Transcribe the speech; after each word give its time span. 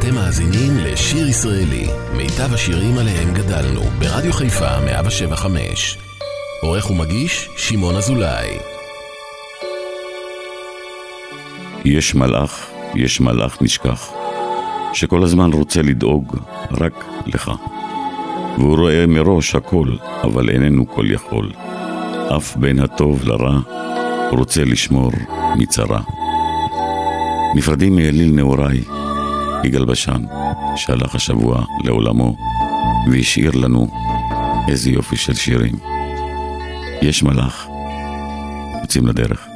אתם 0.00 0.14
מאזינים 0.14 0.76
לשיר 0.76 1.28
ישראלי, 1.28 1.86
מיטב 2.16 2.54
השירים 2.54 2.98
עליהם 2.98 3.34
גדלנו, 3.34 3.80
ברדיו 3.80 4.32
חיפה 4.32 4.80
175. 4.84 5.98
עורך 6.62 6.90
ומגיש, 6.90 7.48
שמעון 7.56 7.96
אזולאי. 7.96 8.58
יש 11.84 12.14
מלאך, 12.14 12.70
יש 12.94 13.20
מלאך 13.20 13.62
נשכח, 13.62 14.10
שכל 14.92 15.22
הזמן 15.22 15.52
רוצה 15.52 15.82
לדאוג 15.82 16.36
רק 16.70 17.04
לך. 17.26 17.50
והוא 18.58 18.76
רואה 18.76 19.06
מראש 19.06 19.54
הכל, 19.54 19.88
אבל 20.22 20.50
איננו 20.50 20.88
כל 20.88 21.10
יכול. 21.10 21.52
אף 22.36 22.56
בין 22.56 22.78
הטוב 22.78 23.24
לרע 23.24 23.60
רוצה 24.30 24.64
לשמור 24.64 25.10
מצרה. 25.56 26.00
נפרדים 27.54 27.96
מאליל 27.96 28.32
נעוריי, 28.34 28.80
יגאל 29.64 29.84
בשן, 29.84 30.22
שהלך 30.76 31.14
השבוע 31.14 31.64
לעולמו, 31.84 32.36
והשאיר 33.10 33.50
לנו 33.54 33.88
איזה 34.68 34.90
יופי 34.90 35.16
של 35.16 35.34
שירים. 35.34 35.74
יש 37.02 37.22
מלאך, 37.22 37.66
יוצאים 38.82 39.06
לדרך. 39.06 39.49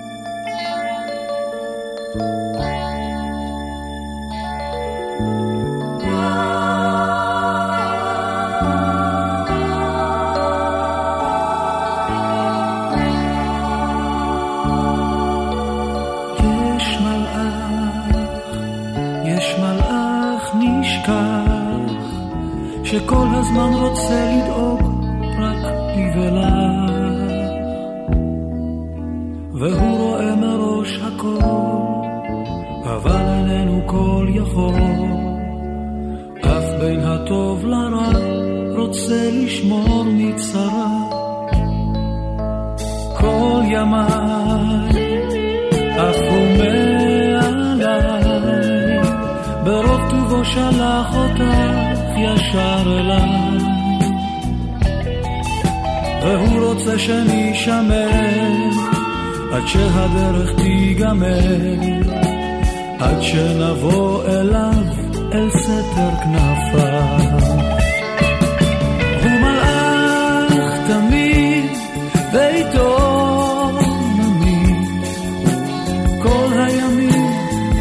כל 76.24 76.52
הימים, 76.66 77.26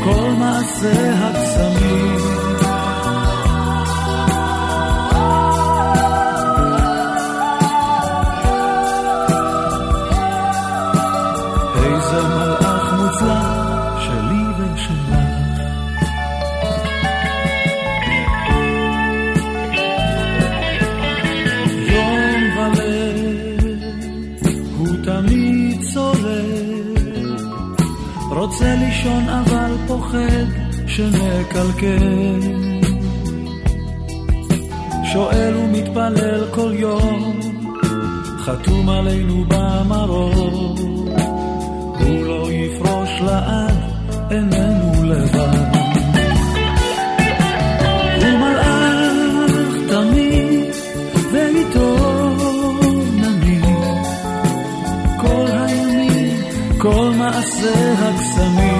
כל 0.03 0.29
מעשה 0.39 1.13
הקסמים. 1.13 2.32
פוחד 30.13 30.87
שנקלקל. 30.87 32.39
שואל 35.13 35.53
ומתפלל 35.57 36.45
כל 36.51 36.71
יום, 36.75 37.39
חתום 38.39 38.89
עלינו 38.89 39.45
במרור. 39.47 40.75
הוא 41.99 42.25
לא 42.25 42.51
יפרוש 42.51 43.09
לעד, 43.21 43.73
איננו 44.31 45.03
לבד. 45.03 45.75
הוא 48.21 48.39
מלאך 48.39 49.73
תמיד, 49.87 50.75
ואיתו 51.31 51.95
נמיד. 53.13 53.65
כל 55.17 55.45
הימים, 55.47 56.37
כל 56.77 57.11
מעשה 57.17 57.93
הקסמים. 57.99 58.72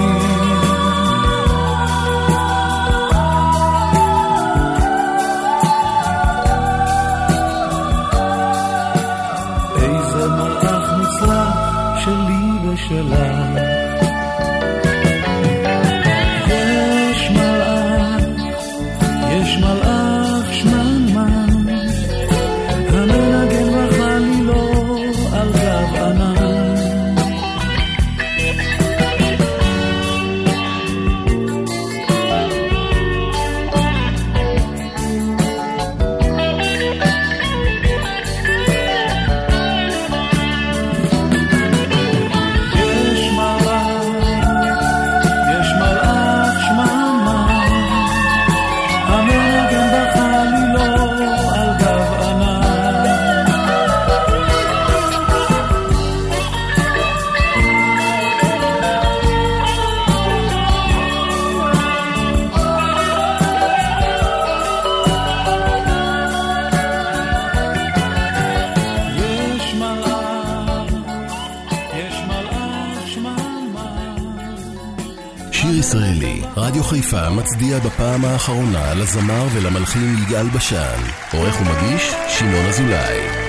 חיפה 76.83 77.29
מצדיע 77.29 77.79
בפעם 77.79 78.25
האחרונה 78.25 78.93
לזמר 78.93 79.47
ולמלחין 79.53 80.15
יגאל 80.23 80.49
בשן. 80.49 80.99
עורך 81.33 81.61
ומגיש, 81.61 82.11
שמעון 82.27 82.65
אזולאי. 82.65 83.42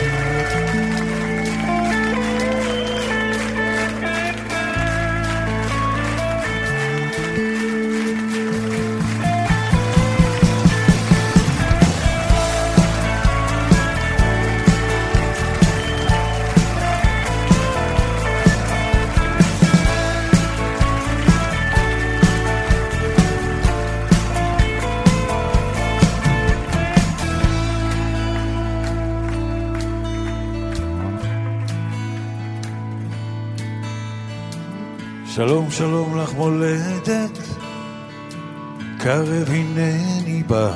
קרב 39.05 39.49
הנני 39.49 40.43
בא, 40.43 40.71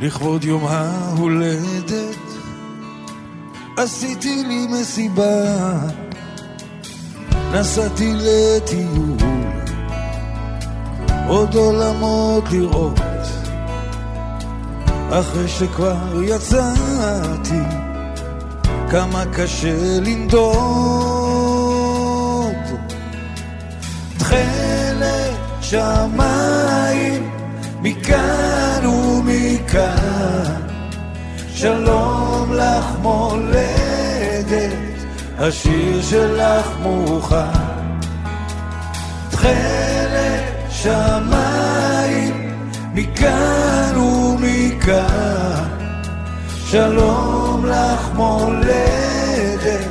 לכבוד 0.00 0.44
יום 0.44 0.66
ההולדת, 0.66 2.16
עשיתי 3.76 4.44
לי 4.44 4.66
מסיבה, 4.66 5.44
נסעתי 7.52 8.12
לטיול, 8.14 9.16
עוד 11.28 11.54
עולמות 11.54 12.44
לראות, 12.50 13.00
אחרי 15.10 15.48
שכבר 15.48 16.22
יצאתי, 16.22 17.62
כמה 18.90 19.24
קשה 19.32 20.00
לנדוד. 20.00 21.43
שמיים 25.64 27.30
מכאן 27.82 28.86
ומכאן, 28.86 30.60
שלום 31.54 32.52
לך 32.52 32.84
מולדת, 33.02 34.72
השיר 35.38 36.02
שלך 36.02 36.66
מוכן. 36.82 37.36
תכלת 39.30 40.44
שמיים 40.70 42.52
מכאן 42.94 43.96
ומכאן, 43.96 45.64
שלום 46.66 47.66
לך 47.66 48.10
מולדת, 48.14 49.88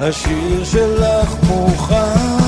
השיר 0.00 0.64
שלך 0.64 1.34
מוכן. 1.48 2.43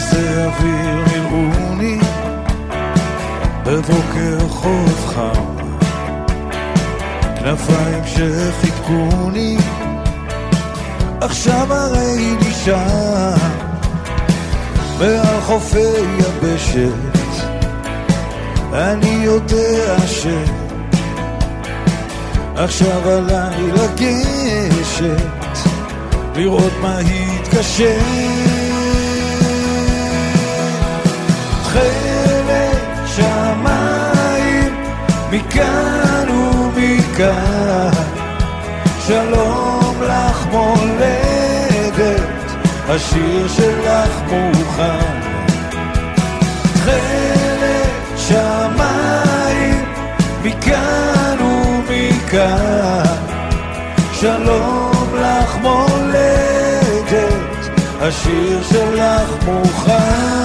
כיסא 0.00 0.46
אוויר 0.46 1.04
נראוני 1.12 1.98
בבוקר 3.66 4.48
חוף 4.48 5.06
חם 5.06 5.56
כנפיים 7.38 8.02
שחיתקוני 8.06 9.56
עכשיו 11.20 11.72
הרי 11.74 12.36
נשאר 12.40 13.34
מעל 14.98 15.40
חופי 15.40 15.78
יבשת 16.18 17.44
אני 18.72 19.20
יודע 19.24 19.96
ש... 20.06 20.26
עכשיו 22.56 23.10
עליי 23.10 23.62
לגשת 23.72 25.58
לראות 26.34 26.72
מה 26.82 26.98
התקשר 26.98 28.49
תכלת 31.70 33.06
שמיים 33.06 34.74
מכאן 35.30 36.28
ומכאן. 36.30 37.90
שלום 39.06 40.02
לך 40.02 40.46
מולדת 40.52 42.20
השיר 42.88 43.48
שלך 43.48 44.20
מוכן. 44.30 45.20
תכלת 46.74 47.88
שמיים 48.16 49.84
מכאן 50.42 51.36
ומכאן. 51.40 53.16
שלום 54.12 55.14
לך 55.14 55.56
מולדת 55.62 57.40
השיר 58.00 58.62
שלך 58.62 59.30
מוכן 59.46 60.40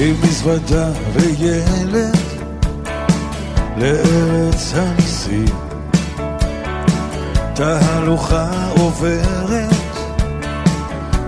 עם 0.00 0.14
מזוודה 0.22 0.88
וילד 1.12 2.16
לארץ 3.76 4.72
הניסים. 4.74 5.44
תהלוכה 7.54 8.50
עוברת, 8.70 9.74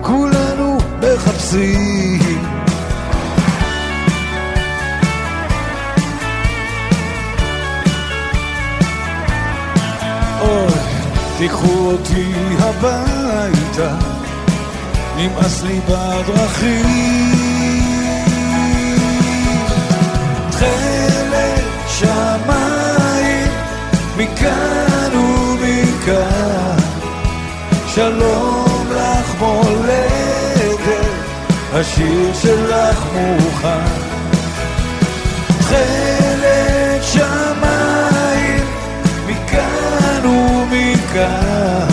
כולנו 0.00 0.78
מחפשים. 0.98 2.42
אוי, 10.40 10.72
תיקחו 11.38 11.90
אותי 11.90 12.32
הביתה, 12.58 13.94
נמאס 15.16 15.62
לי 15.62 15.80
בדרכים. 15.88 17.69
שמיים 22.00 23.48
מכאן 24.16 25.12
ומכאן. 25.14 26.78
שלום 27.94 28.86
לך 28.90 29.34
מולדת 29.38 30.80
השיר 31.72 32.34
שלך 32.34 33.04
מוכן. 33.12 33.90
תכלת 35.58 37.02
שמיים 37.02 38.64
מכאן 39.26 40.26
ומכאן. 40.26 41.88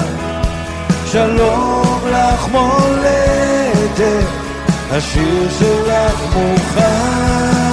שלום 1.05 1.99
לך 2.11 2.47
מולדת 2.51 4.27
השיר 4.91 5.49
שלך 5.59 6.35
מוכן 6.35 7.66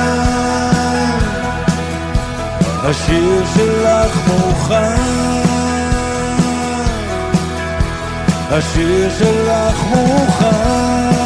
השיר 2.86 3.44
שלך 3.54 4.28
מוכן, 4.28 4.96
השיר 8.50 9.10
שלך 9.18 9.84
מוכן. 9.90 11.23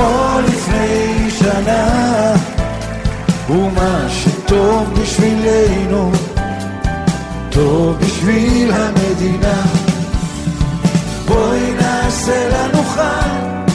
כמו 0.00 0.40
לפני 0.48 1.30
שנה, 1.30 2.34
ומה 3.50 4.06
שטוב 4.08 4.94
בשבילנו, 5.00 6.12
טוב 7.50 7.96
בשביל 7.98 8.72
המדינה. 8.72 9.62
בואי 11.28 11.72
נעשה 11.80 12.48
לנו 12.48 12.82
חג, 12.82 13.68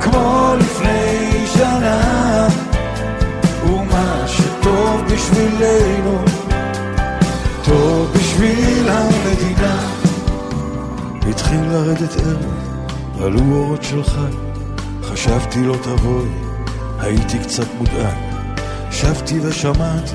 כמו 0.00 0.54
לפני 0.58 1.46
שנה, 1.54 2.48
ומה 3.66 4.24
שטוב 4.26 5.02
בשבילנו, 5.12 6.18
טוב 7.64 8.12
בשביל 8.14 8.88
המדינה. 8.88 9.78
התחיל 11.30 11.60
לרדת 11.70 12.16
ערב, 12.16 13.24
עלו 13.24 13.40
אורות 13.54 13.82
של 13.82 14.04
חג. 14.04 14.51
חשבתי 15.22 15.62
לא 15.62 15.76
תבואי, 15.82 16.28
הייתי 16.98 17.38
קצת 17.38 17.66
מודאג. 17.78 18.16
שבתי 18.90 19.40
ושמעתי 19.42 20.12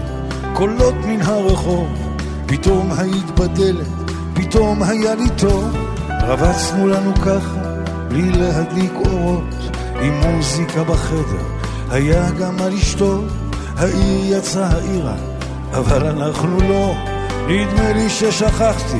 קולות 0.53 0.95
מן 1.05 1.21
הרחוב, 1.21 1.87
פתאום 2.45 2.91
היית 2.97 3.31
בדלת, 3.31 3.87
פתאום 4.33 4.83
היה 4.83 5.15
לי 5.15 5.29
טוב. 5.37 5.77
רבצנו 6.21 6.87
לנו 6.87 7.15
ככה, 7.15 7.59
בלי 8.07 8.31
להדליק 8.31 8.93
אורות, 9.05 9.55
עם 10.01 10.13
מוזיקה 10.13 10.83
בחדר, 10.83 11.45
היה 11.89 12.31
גם 12.31 12.55
מה 12.55 12.69
לשתות. 12.69 13.25
העיר 13.77 14.37
יצאה 14.37 14.67
העירה, 14.67 15.15
אבל 15.73 16.07
אנחנו 16.07 16.59
לא. 16.69 16.93
נדמה 17.47 17.93
לי 17.93 18.09
ששכחתי 18.09 18.99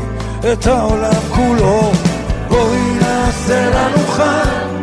את 0.54 0.68
העולם 0.68 1.22
כולו. 1.36 1.92
בואי 2.50 2.94
נעשה 3.02 3.70
לנו 3.70 4.08
חג 4.08 4.77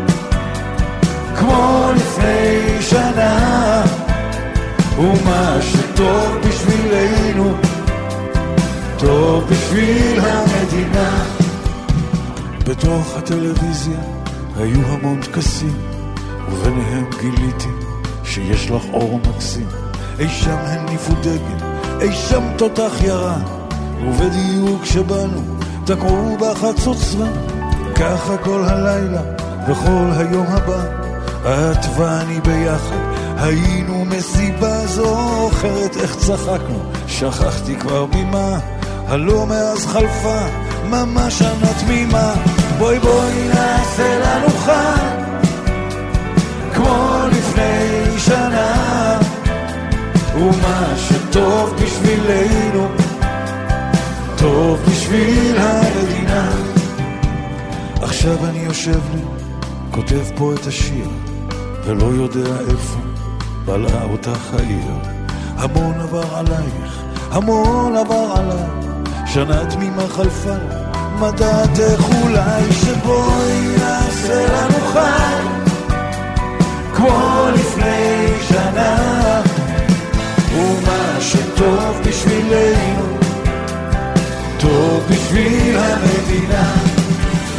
כמו 1.38 1.90
לפני 1.96 2.82
שנה, 2.82 3.84
ומה 4.98 5.56
שטוב 5.60 6.38
בשבילנו, 6.48 7.54
טוב 8.98 9.44
בשביל 9.50 10.20
המדינה. 10.20 11.24
בתוך 12.68 13.16
הטלוויזיה 13.16 13.98
היו 14.56 14.80
המון 14.86 15.20
טקסים, 15.20 15.76
וביניהם 16.50 17.04
גיליתי 17.20 17.68
שיש 18.24 18.70
לך 18.70 18.82
אור 18.92 19.20
מקסים. 19.28 19.66
אי 20.18 20.28
שם 20.28 20.56
הניפו 20.56 21.12
דגל, 21.20 21.66
אי 22.00 22.12
שם 22.12 22.42
תותח 22.56 22.92
ירה, 23.04 23.36
ובדיוק 24.06 24.82
כשבאנו 24.82 25.40
תקעו 25.86 26.36
בחצוצרה. 26.40 27.28
ככה 27.94 28.36
כל 28.36 28.64
הלילה 28.64 29.20
וכל 29.68 30.10
היום 30.16 30.46
הבא, 30.46 31.03
את 31.44 31.86
ואני 31.96 32.40
ביחד 32.40 33.14
היינו 33.36 34.04
מסיבה 34.04 34.86
זוכרת 34.86 35.96
איך 35.96 36.16
צחקנו, 36.16 36.82
שכחתי 37.06 37.76
כבר 37.76 38.06
ממה, 38.14 38.58
הלא 39.06 39.46
מאז 39.46 39.86
חלפה 39.86 40.40
ממש 40.90 41.38
שנה 41.38 41.74
תמימה. 41.80 42.34
בואי 42.78 42.98
בואי 42.98 43.48
נעשה 43.48 44.18
לנו 44.18 44.48
חג, 44.48 45.24
כמו 46.74 47.16
לפני 47.32 48.18
שנה, 48.18 49.18
ומה 50.34 50.94
שטוב 50.96 51.74
בשבילנו, 51.82 52.88
טוב 54.38 54.78
בשביל 54.90 55.56
המדינה. 55.58 56.50
עכשיו 58.02 58.46
אני 58.46 58.58
יושב 58.58 59.00
לי, 59.14 59.20
כותב 59.90 60.22
פה 60.36 60.52
את 60.54 60.66
השיר, 60.66 61.08
ולא 61.86 62.04
יודע 62.04 62.60
איפה 62.70 62.98
בלעה 63.64 64.04
אותך 64.04 64.54
העיר. 64.58 64.92
המון 65.56 66.00
עבר 66.00 66.36
עלייך, 66.36 67.02
המון 67.30 67.96
עבר 67.96 68.34
עליי, 68.36 68.66
שנה 69.26 69.66
תמימה 69.70 70.02
חלפה, 70.08 70.54
מדעתך 71.20 72.04
אולי 72.22 72.72
שבואי 72.72 73.76
נעשה 73.78 74.46
לנו 74.52 74.86
חי, 74.92 75.64
כמו 76.94 77.46
לפני 77.54 78.26
שנה, 78.48 79.42
ומה 80.54 81.20
שטוב 81.20 82.00
בשבילנו, 82.06 83.18
טוב 84.58 85.04
בשביל 85.10 85.76
המדינה. 85.78 86.72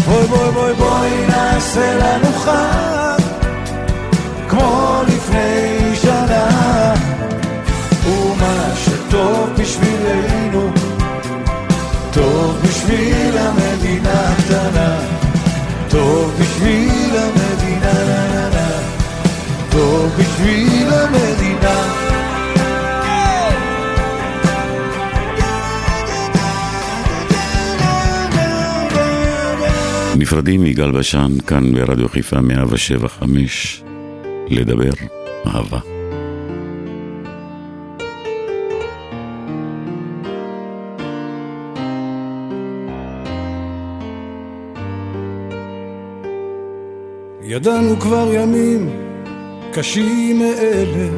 בואי 0.05 0.27
בואי 0.27 0.51
בואי 0.51 0.73
בואי 0.73 1.27
נעשה 1.27 1.97
לנו 1.97 2.33
חג 2.33 3.24
כמו 4.55 5.01
לפני 5.07 5.95
שנה. 5.95 6.93
ומה 8.05 8.75
שטוב 8.75 9.49
בשבילנו 9.57 10.71
טוב 12.13 12.61
בשביל 12.63 13.37
המדינה 13.37 14.29
הקטנה. 14.29 14.99
טוב 15.89 16.37
בשביל 16.39 17.15
המדינה 17.17 18.59
טוב 19.71 20.11
בשביל 20.19 20.93
המדינה. 20.93 21.93
נפרדים 30.17 30.61
מיגאל 30.63 30.91
בשן, 30.91 31.31
כאן 31.47 31.73
ברדיו 31.73 32.09
חיפה 32.09 32.41
175, 32.41 33.83
לדבר 34.49 34.91
אהבה. 35.47 35.79
ידענו 47.41 47.95
כבר 47.99 48.29
ימים 48.33 48.89
קשים 49.73 50.39
מאלה, 50.39 51.09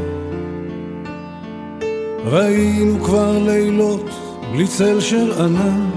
ראינו 2.25 3.03
כבר 3.03 3.39
לילות 3.45 4.09
בלי 4.51 4.67
צל 4.67 4.99
של 4.99 5.31
ענן. 5.31 5.89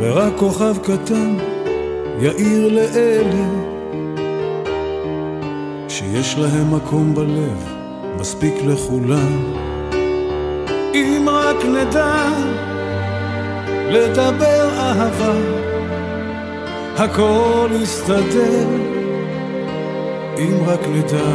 ורק 0.00 0.32
כוכב 0.36 0.76
קטן 0.82 1.36
יאיר 2.20 2.68
לאלה 2.68 3.77
שיש 6.22 6.38
להם 6.38 6.74
מקום 6.74 7.14
בלב, 7.14 7.74
מספיק 8.20 8.54
לכולם. 8.66 9.54
אם 10.94 11.28
רק 11.32 11.64
נדע 11.64 12.28
לדבר 13.90 14.68
אהבה, 14.78 15.32
הכל 16.96 17.68
יסתדר. 17.82 18.68
אם 20.38 20.54
רק 20.66 20.80
נדע 20.88 21.34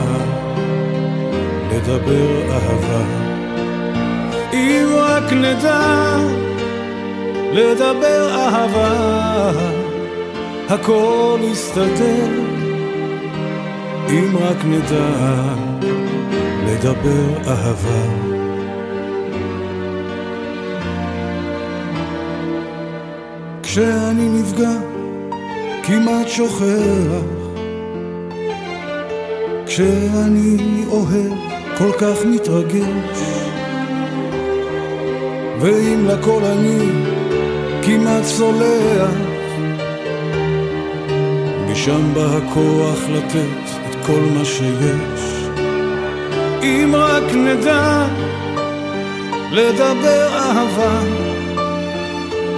לדבר 1.72 2.52
אהבה, 2.52 3.04
אם 4.54 4.88
רק 4.96 5.34
נדע 5.34 6.18
לדבר 7.54 8.30
אהבה, 8.36 9.52
הכל 10.70 11.40
יסתדר, 11.42 12.43
אם 14.10 14.38
רק 14.38 14.58
נדע 14.66 15.54
לדבר 16.68 17.38
אהבה. 17.48 18.34
כשאני 23.64 24.30
נפגע, 24.30 24.72
כמעט 25.84 26.28
שוכח, 26.28 27.24
כשאני 29.66 30.58
אוהב, 30.90 31.34
כל 31.78 31.92
כך 32.00 32.26
מתרגש, 32.26 33.20
ואם 35.60 36.06
לכל 36.08 36.42
אני 36.44 36.90
כמעט 37.82 38.24
סולח, 38.24 39.12
משם 41.72 42.14
בא 42.14 42.38
הכוח 42.38 43.00
לתת 43.10 43.63
כל 44.06 44.20
מה 44.34 44.46
שיש. 44.46 45.48
אם 46.64 46.96
רק 46.98 47.34
נדע 47.34 48.06
לדבר 49.52 50.28
אהבה, 50.34 51.00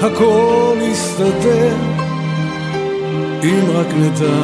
הכל 0.02 0.78
יסתדר. 0.82 1.76
אם 3.44 3.66
רק 3.76 3.88
נדע 3.94 4.42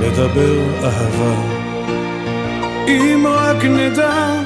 לדבר 0.00 0.60
אהבה, 0.84 1.34
אם 2.88 3.26
רק 3.28 3.64
נדע 3.64 4.42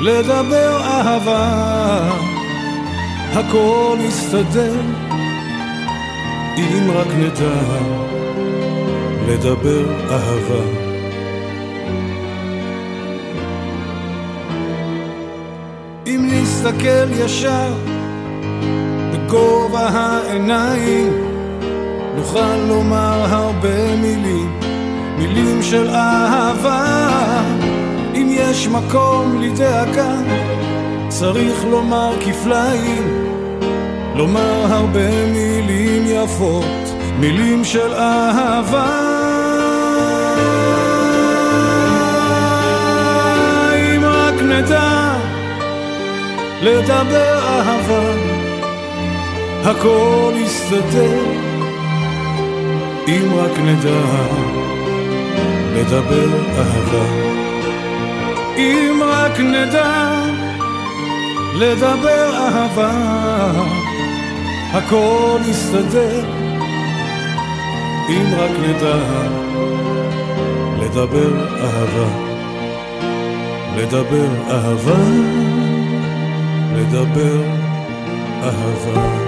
לדבר 0.00 0.80
אהבה. 0.82 2.28
הכל 3.32 3.96
יסתדר 4.00 4.80
אם 6.58 6.90
רק 6.90 7.06
נדע 7.06 8.17
לדבר 9.28 9.84
אהבה. 10.10 10.64
אם 16.06 16.28
נסתכל 16.32 17.12
ישר 17.12 17.72
בגובה 19.12 19.88
העיניים 19.88 21.12
נוכל 22.16 22.56
לומר 22.68 23.24
הרבה 23.28 23.96
מילים, 23.96 24.60
מילים 25.18 25.62
של 25.62 25.90
אהבה. 25.90 26.86
אם 28.14 28.28
יש 28.30 28.68
מקום 28.68 29.42
לדאגה 29.42 30.16
צריך 31.08 31.64
לומר 31.64 32.12
כפליים, 32.20 33.26
לומר 34.14 34.66
הרבה 34.68 35.26
מילים 35.32 36.02
יפות, 36.06 36.94
מילים 37.20 37.64
של 37.64 37.92
אהבה. 37.94 39.07
אם 43.74 44.04
רק 44.04 44.42
נדע 44.42 45.14
לדבר 46.62 47.38
אהבה, 47.44 48.12
הכל 49.64 50.32
יסתדר. 50.36 51.48
אם 53.08 53.28
רק 53.36 53.58
נדע 53.58 54.00
לדבר 55.74 56.28
אהבה. 56.58 57.28
אם 58.56 59.02
רק 59.04 59.40
נדע 59.40 60.24
לדבר 61.54 62.30
אהבה, 62.34 62.90
הכל 64.72 65.38
יסתדר, 65.50 66.24
אם 68.08 68.24
רק 68.38 68.50
נדע 68.50 69.47
לדבר 70.98 71.46
אהבה, 71.60 72.08
לדבר 73.76 74.28
אהבה, 74.50 74.98
לדבר 76.76 77.42
אהבה. 78.42 79.18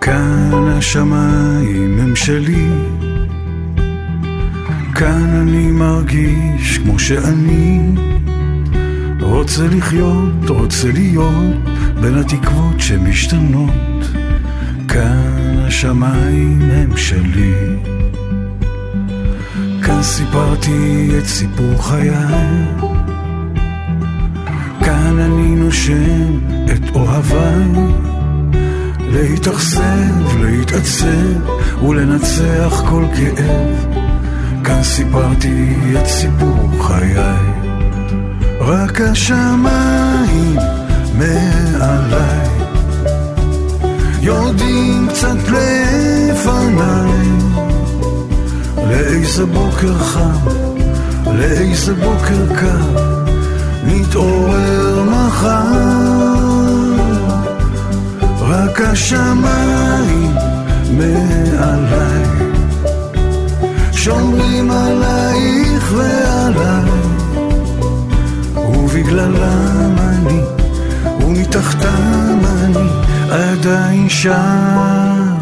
כאן 0.00 0.68
השמיים 0.68 1.98
הם 2.00 2.16
שלי, 2.16 2.68
כאן 4.94 5.28
אני 5.42 5.66
מרגיש 5.66 6.78
כמו 6.78 6.98
שאני 6.98 7.80
רוצה 9.20 9.66
לחיות, 9.66 10.48
רוצה 10.48 10.92
להיות. 10.92 11.77
בין 12.00 12.18
התקוות 12.18 12.80
שמשתנות, 12.80 14.04
כאן 14.88 15.58
השמיים 15.66 16.70
הם 16.70 16.96
שלי. 16.96 17.76
כאן 19.82 20.02
סיפרתי 20.02 21.10
את 21.18 21.26
סיפור 21.26 21.82
חיי, 21.82 22.10
כאן 24.84 25.18
אני 25.18 25.54
נושם 25.54 26.38
את 26.64 26.94
אוהביי. 26.94 28.08
להתאכזב, 29.12 30.36
להתעצב 30.40 31.82
ולנצח 31.88 32.82
כל 32.90 33.04
כאב. 33.16 33.94
כאן 34.64 34.82
סיפרתי 34.82 35.74
את 36.00 36.06
סיפור 36.06 36.70
חיי. 36.80 37.36
רק 38.60 39.00
השמיים 39.00 40.77
מעליי. 41.18 42.48
יורדים 44.20 45.08
קצת 45.08 45.36
לפניי. 45.48 47.28
לאיזה 48.76 49.46
בוקר 49.46 49.94
חם, 49.98 50.48
לאיזה 51.26 51.94
בוקר 51.94 52.54
קר 52.60 53.08
נתעורר 53.84 55.04
מחר. 55.04 56.08
רק 58.40 58.80
השמיים 58.80 60.34
מעליי. 60.90 62.24
שומרים 63.92 64.70
עלייך 64.70 65.92
ועליי. 65.96 66.90
ובגללם 68.56 69.96
אני 69.98 70.57
ומתחתם 71.28 72.38
אני 72.64 72.88
עדיין 73.30 74.08
שם. 74.08 75.36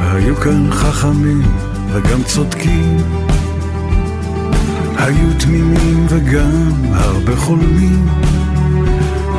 היו 0.00 0.36
כאן 0.36 0.72
חכמים 0.72 1.42
וגם 1.92 2.22
צודקים. 2.22 2.96
היו 4.96 5.28
תמימים 5.38 6.06
וגם 6.08 6.72
הרבה 6.92 7.36
חולמים. 7.36 8.06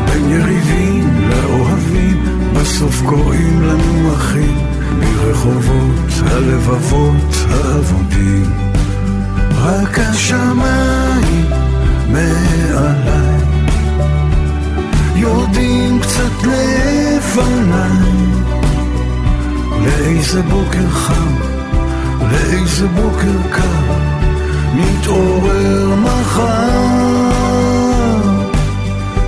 בין 0.05 0.29
יריבים 0.29 1.29
לאוהבים 1.29 2.23
בסוף 2.53 3.01
קוראים 3.05 3.61
לנו 3.61 4.13
אחים 4.13 4.68
מרחובות 5.29 6.11
הלבבות 6.25 7.35
האבודים. 7.49 8.51
רק 9.55 9.99
השמיים 9.99 11.45
מעליי. 12.07 13.41
יורדים 15.15 15.99
קצת 15.99 16.47
לפניי. 16.47 18.09
לאיזה 19.85 20.41
בוקר 20.41 20.89
חם, 20.89 21.35
לאיזה 22.31 22.87
בוקר 22.87 23.49
קר 23.51 23.93
נתעורר 24.75 25.95
מחר. 25.95 26.69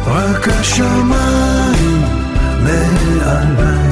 רק 0.08 0.47
השמיים 0.47 2.02
מעליי 2.63 3.90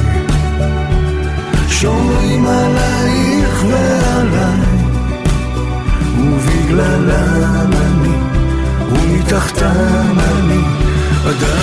שומרים 1.80 2.46
עלייך 2.46 3.64
ועליי 3.64 4.60
ובגללם 6.18 7.70
אני 7.72 8.16
ומתחתם 8.92 10.18
אני 10.18 10.62
עדיין 11.24 11.59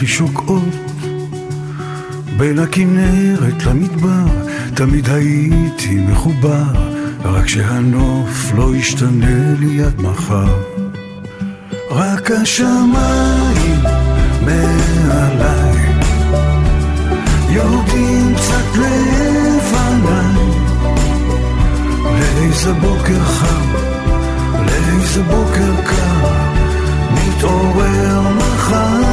הכי 0.00 0.08
שוקעות, 0.08 0.74
בין 2.36 2.58
הכנרת 2.58 3.66
למדבר, 3.66 4.24
תמיד 4.74 5.08
הייתי 5.08 5.94
מחובר, 6.08 6.72
רק 7.24 7.48
שהנוף 7.48 8.52
לא 8.56 8.76
ישתנה 8.76 9.54
לי 9.58 9.84
עד 9.84 10.02
מחר. 10.02 10.62
רק 11.90 12.30
השמיים 12.30 13.80
מעליי, 14.46 15.92
יורדים 17.50 18.34
קצת 18.36 18.78
לפניי, 18.78 20.34
לאיזה 22.04 22.72
בוקר 22.72 23.24
חם. 23.24 23.70
לאיזה 24.66 25.22
בוקר 25.22 25.82
קר 25.84 26.28
נתעורר 27.14 28.20
מחר 28.36 29.09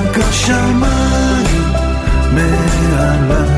רק 0.00 0.18
השמיים 0.18 1.72
מעליי 2.32 3.48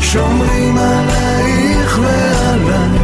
שומרים 0.00 0.78
עלייך 0.78 1.98
ועליי 1.98 2.98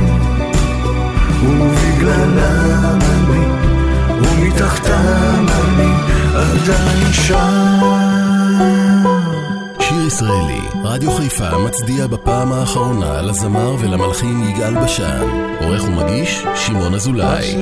ובגללם 1.43 2.99
אני 3.01 3.47
ומתחתם 4.11 5.47
אני 5.49 5.93
עדיין 6.35 7.13
שם 7.13 7.81
שיר 9.81 10.07
ישראלי, 10.07 10.61
רדיו 10.85 11.13
חיפה 11.13 11.59
מצדיע 11.59 12.07
בפעם 12.07 12.53
האחרונה 12.53 13.23
לזמר 13.23 13.75
ולמלחין 13.79 14.49
יגאל 14.49 14.85
בשן. 14.85 15.47
עורך 15.61 15.85
ומגיש, 15.85 16.47
שמעון 16.55 16.95
אזולאי. 16.95 17.57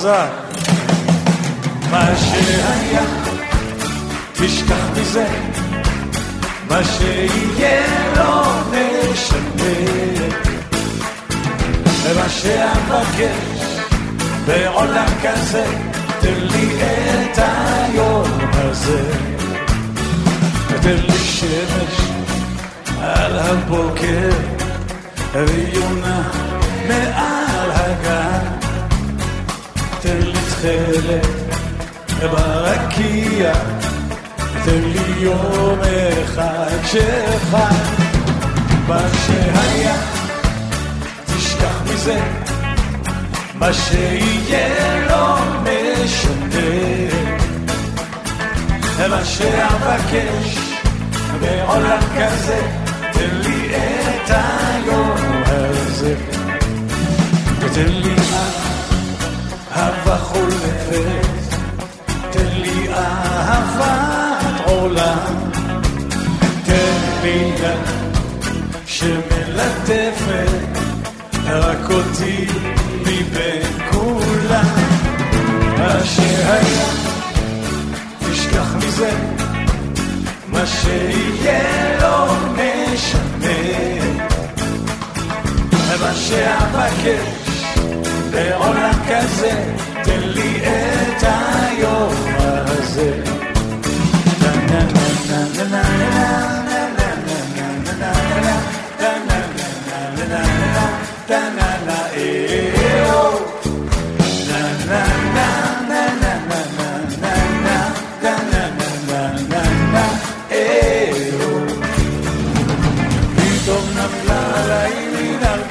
חזק. 0.00 0.30
מה 1.90 2.16
שהיה, 2.16 3.02
תשכח 4.32 4.84
מזה. 4.96 5.26
מה 6.68 6.84
שיהיה 6.84 8.12
לא 8.16 8.42
משנה 8.68 9.74
ומה 12.02 12.28
שאבקש 12.28 13.78
בעולם 14.46 15.08
כזה 15.22 15.64
תן 16.20 16.40
לי 16.40 16.68
את 16.80 17.38
היום 17.38 18.30
הזה 18.52 19.12
תן 20.82 20.96
לי 20.96 21.18
שמש 21.18 22.10
על 23.02 23.38
הבוקר 23.38 24.30
ויונה 25.34 26.22
מעל 26.88 27.70
הגן 27.70 28.59
תן 30.02 30.16
לי 30.20 30.32
תכלת 30.32 31.26
ברקיע 32.20 33.52
תן 34.64 34.82
לי 34.84 35.14
יום 35.18 35.78
אחד 36.24 36.76
שחי 36.86 38.00
מה 38.90 39.00
שהיה, 39.26 39.96
תשכח 41.26 41.82
מזה. 41.84 42.20
מה 43.54 43.72
שיהיה 43.72 45.06
לא 45.06 45.36
משנה. 45.62 46.60
מה 49.08 49.24
שאבקש 49.24 50.58
בעולם 51.40 52.00
כזה 52.18 52.60
תן 53.12 53.36
לי 53.42 53.76
את 53.76 54.30
היום 54.30 55.42
הזה. 55.46 56.14
ותן 57.60 57.88
לי 57.88 58.14
אהבה 59.80 60.16
חולפת, 60.16 61.54
תן 62.30 62.46
לי 62.52 62.88
אהבת 62.88 64.60
עולם, 64.64 65.50
תן 66.64 66.96
לי 67.22 67.52
יד 67.58 67.78
שמלטפת 68.86 70.78
רק 71.46 71.90
אותי 71.90 72.46
מבין 73.00 73.62
כולם. 73.90 74.64
מה 75.78 76.04
שהיה, 76.04 76.86
תשכח 78.30 78.74
מזה, 78.76 79.10
מה 80.46 80.66
שיהיה 80.66 82.00
לא 82.00 82.34
משנה. 82.52 83.80
מה 86.00 86.14
שאבקש 86.14 87.49
בעולם 88.30 88.92
כזה, 89.08 89.72
תן 90.04 90.20
לי 90.20 90.60
את 90.62 91.22
היום 91.22 92.14
הזה. 92.36 93.40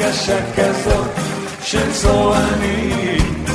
הרגשה 0.09 0.39
כזאת 0.55 1.18
של 1.69 1.91
צורנים 1.91 3.45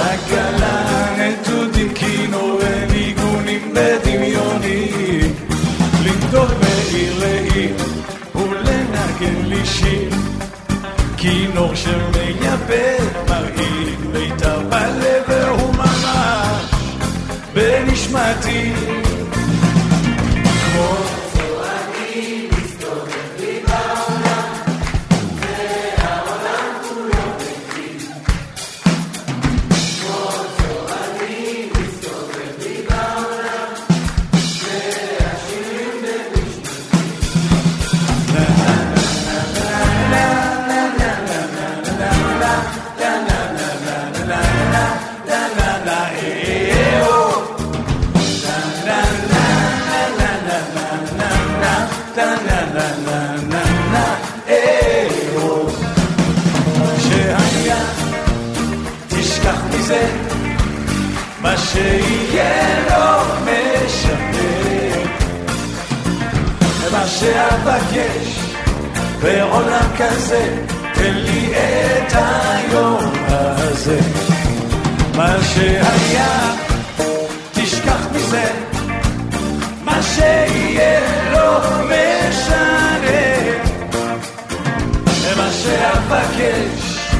עגלה 0.00 1.06
נטודים 1.18 1.94
כינור 1.94 2.60
וניגונים 2.60 3.74
בדמיונים. 3.74 5.34
למדוד 6.04 6.50
מעיר 6.60 7.18
לעיר 7.18 7.76
ולנגן 8.34 9.44
לי 9.44 9.66
שיר. 9.66 10.10
כינור 11.16 11.74
שמייבא 11.74 13.25
שאבקש 67.76 68.40
בעולם 69.22 69.86
כזה 69.98 70.64
תן 70.94 71.14
לי 71.14 71.52
את 71.54 72.12
היום 72.12 73.12
הזה. 73.28 73.98
מה 75.16 75.36
שהיה 75.42 76.54
תשכח 77.52 78.06
מזה. 78.12 78.44
מה 79.84 80.02
שיהיה 80.02 81.00
לא 81.32 81.60
משנה. 81.84 83.26
מה 85.36 85.48
שאבקש 85.52 87.10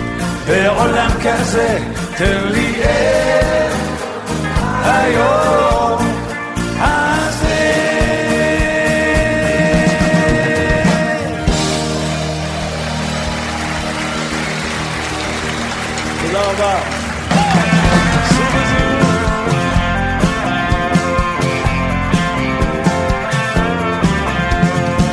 בעולם 0.46 1.10
כזה 1.24 1.78
תן 2.16 2.40
לי 2.44 2.82
את 2.82 3.72
היום 4.84 5.75
רבה. 16.66 16.80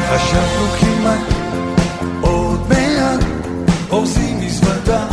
חשבנו 0.10 0.68
כמעט 0.80 1.20
עוד 2.22 2.70
מעט 2.70 3.24
אורזים 3.90 4.40
מזוודה 4.40 5.06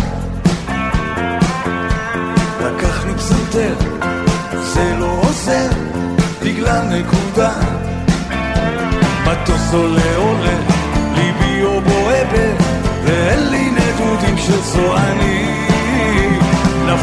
לקח 2.61 3.05
לי 3.07 3.14
פסנתר 3.14 3.74
זה 4.62 4.96
לא 4.98 5.20
עוזר 5.22 5.70
בגלל 6.42 6.83
נקודה. 6.83 7.53
מטוס 9.26 9.72
עולה 9.72 10.16
עולה, 10.16 10.60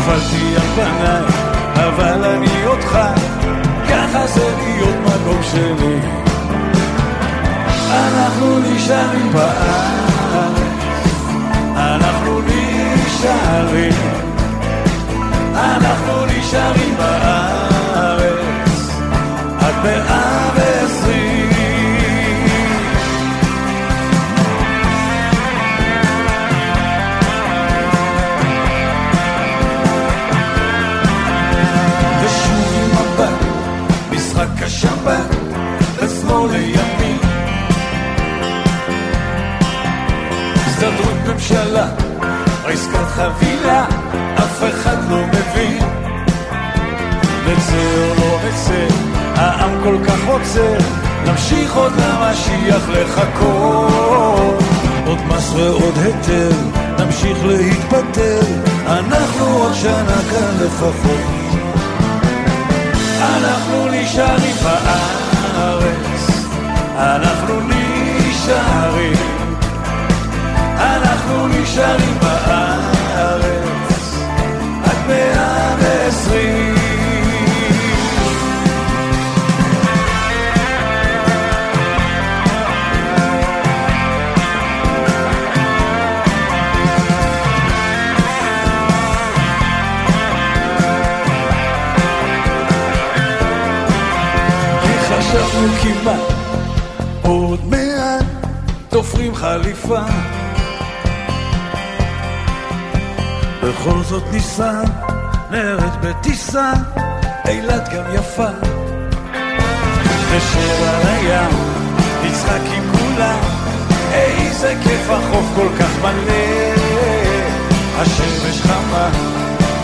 נפלתי 0.08 0.56
על 0.56 0.68
פניי, 0.76 1.24
אבל 1.76 2.26
אני 2.26 2.66
אותך, 2.66 2.98
ככה 3.90 4.28
זה 4.28 4.56
להיות 4.58 4.96
מקום 5.06 5.44
שלי. 5.44 6.00
אנחנו 7.92 8.60
נשארים 8.60 9.34
בארץ, 9.34 10.58
אנחנו 11.76 12.42
נשארים. 12.42 13.94
אנחנו 15.56 16.26
נשארים 16.26 16.96
בארץ 16.98 18.28
עד 19.60 19.76
מאה 19.84 20.37
לימין. 36.52 37.18
הסתדרות 40.68 41.18
ממשלה, 41.28 41.88
עסקת 42.66 43.08
חבילה 43.16 43.86
אף 44.38 44.64
אחד 44.70 44.98
לא 45.10 45.18
מבין. 45.28 45.84
נצא 47.48 48.10
או 48.10 48.16
לא 48.16 48.40
נצא, 48.48 48.96
העם 49.36 49.72
כל 49.84 49.98
כך 50.08 50.28
רוצה, 50.28 50.78
נמשיך 51.26 51.76
עוד 51.76 51.94
למשיח 51.94 52.90
לחכות. 52.90 54.64
עוד 55.08 55.20
מס 55.28 55.54
ועוד 55.54 55.98
היטל, 55.98 56.56
נמשיך 57.00 57.38
להתפתל, 57.46 58.40
אנחנו 58.88 59.46
עוד 59.46 59.74
שנה 59.74 60.18
כאן 60.32 60.66
לפחות. 60.66 61.48
אנחנו 63.22 63.88
נשארים 63.92 64.56
בארץ, 64.64 66.17
אנחנו 66.98 67.62
נשארים, 67.62 69.18
אנחנו 70.80 71.48
נשארים 71.48 72.20
בארץ. 72.22 73.68
מאה 75.08 75.76
ועשרים. 75.80 76.78
חשבנו 95.10 95.68
כמעט 95.82 96.37
עוד 97.28 97.66
מעט 97.66 98.26
תופרים 98.90 99.36
חליפה 99.36 100.02
בכל 103.64 104.04
זאת 104.04 104.24
ניסע, 104.32 104.82
נרד 105.52 106.02
בטיסה, 106.02 106.72
אילת 107.48 107.90
גם 107.90 108.04
יפה. 108.14 108.50
נשב 110.36 110.84
על 110.84 111.08
הים, 111.08 111.52
נצחק 112.24 112.62
עם 112.74 112.84
כולם, 112.92 113.40
איזה 114.14 114.76
כיף 114.84 115.10
החוף 115.10 115.46
כל 115.56 115.68
כך 115.80 115.92
מלא. 116.02 116.74
השמש 117.98 118.62
חמה, 118.62 119.10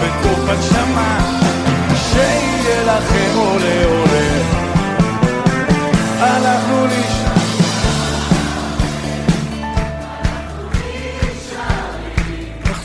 בקוף 0.01 0.49
הנשמה, 0.49 1.19
שיהיה 1.95 2.83
לכם 2.83 3.31
עולה 3.35 3.85
עולה. 3.85 4.63
הלכנו 6.19 6.85
לישון 6.87 7.22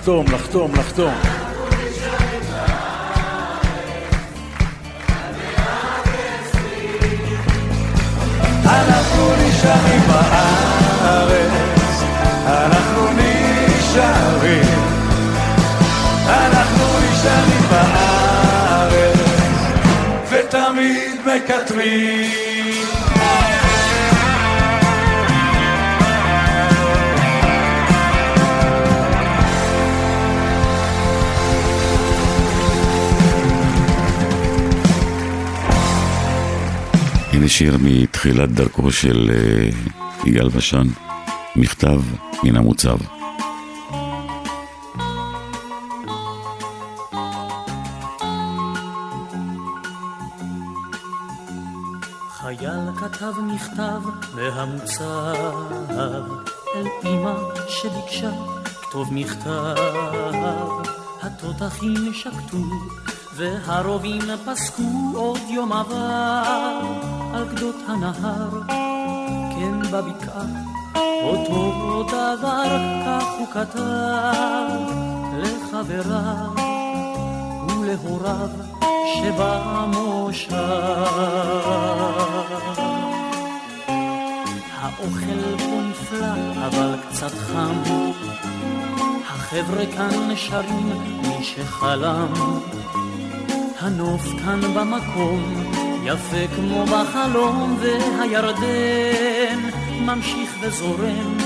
לחתום, 0.08 0.26
לחתום, 0.34 0.74
לחתום. 0.74 1.12
אנחנו 8.64 9.32
נשארים 9.48 10.00
בארץ, 10.08 11.50
אנחנו 12.46 13.08
נשארים, 13.12 14.78
אנחנו 16.28 16.84
נשארים 16.98 17.62
בארץ, 17.70 19.18
ותמיד 20.30 21.20
מקטרים. 21.26 23.07
הנה 37.48 37.54
שיר 37.54 37.76
מתחילת 37.80 38.52
דרכו 38.52 38.92
של 38.92 39.30
אה, 39.30 39.68
יגאל 40.26 40.48
בשן, 40.48 40.86
מכתב 41.56 42.00
מן 42.44 42.56
המוצב. 42.56 42.98
חייל 52.30 52.90
כתב 52.96 53.32
מכתב 53.54 54.00
מהמוצב 54.34 55.34
אל 56.74 56.86
אמא 57.04 57.34
שביקשה 57.68 58.30
כתוב 58.82 59.14
מכתב 59.14 59.74
התותחים 61.22 62.14
שקטו 62.14 62.58
והרובים 63.38 64.22
פסקו 64.46 64.82
עוד 65.14 65.40
יום 65.48 65.72
עבר 65.72 66.80
על 67.34 67.48
גדות 67.54 67.76
הנהר 67.86 68.50
כן 69.50 69.80
בבקעה 69.90 70.46
אותו 71.22 72.02
דבר 72.02 72.78
כך 73.06 73.24
הוא 73.38 73.46
כתב 73.46 74.68
לחבריו 75.38 76.52
ולהוריו 77.80 78.48
שבמושב. 79.14 80.52
האוכל 84.74 85.56
פה 85.58 85.80
נפלא, 85.90 86.66
אבל 86.66 86.94
קצת 87.10 87.32
חם. 87.32 87.72
החבר'ה 89.48 89.86
כאן 89.96 90.36
שרים 90.36 90.92
מי 91.22 91.44
שחלם. 91.44 92.32
הנוף 93.80 94.22
כאן 94.44 94.60
במקום, 94.74 95.72
יפה 96.04 96.48
כמו 96.56 96.84
בחלום, 96.84 97.78
והירדן 97.80 99.70
ממשיך 100.00 100.50
וזורם, 100.60 101.36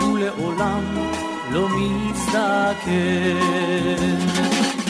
ולעולם 0.00 0.84
לא 1.50 1.68
מזדקן. 1.68 2.90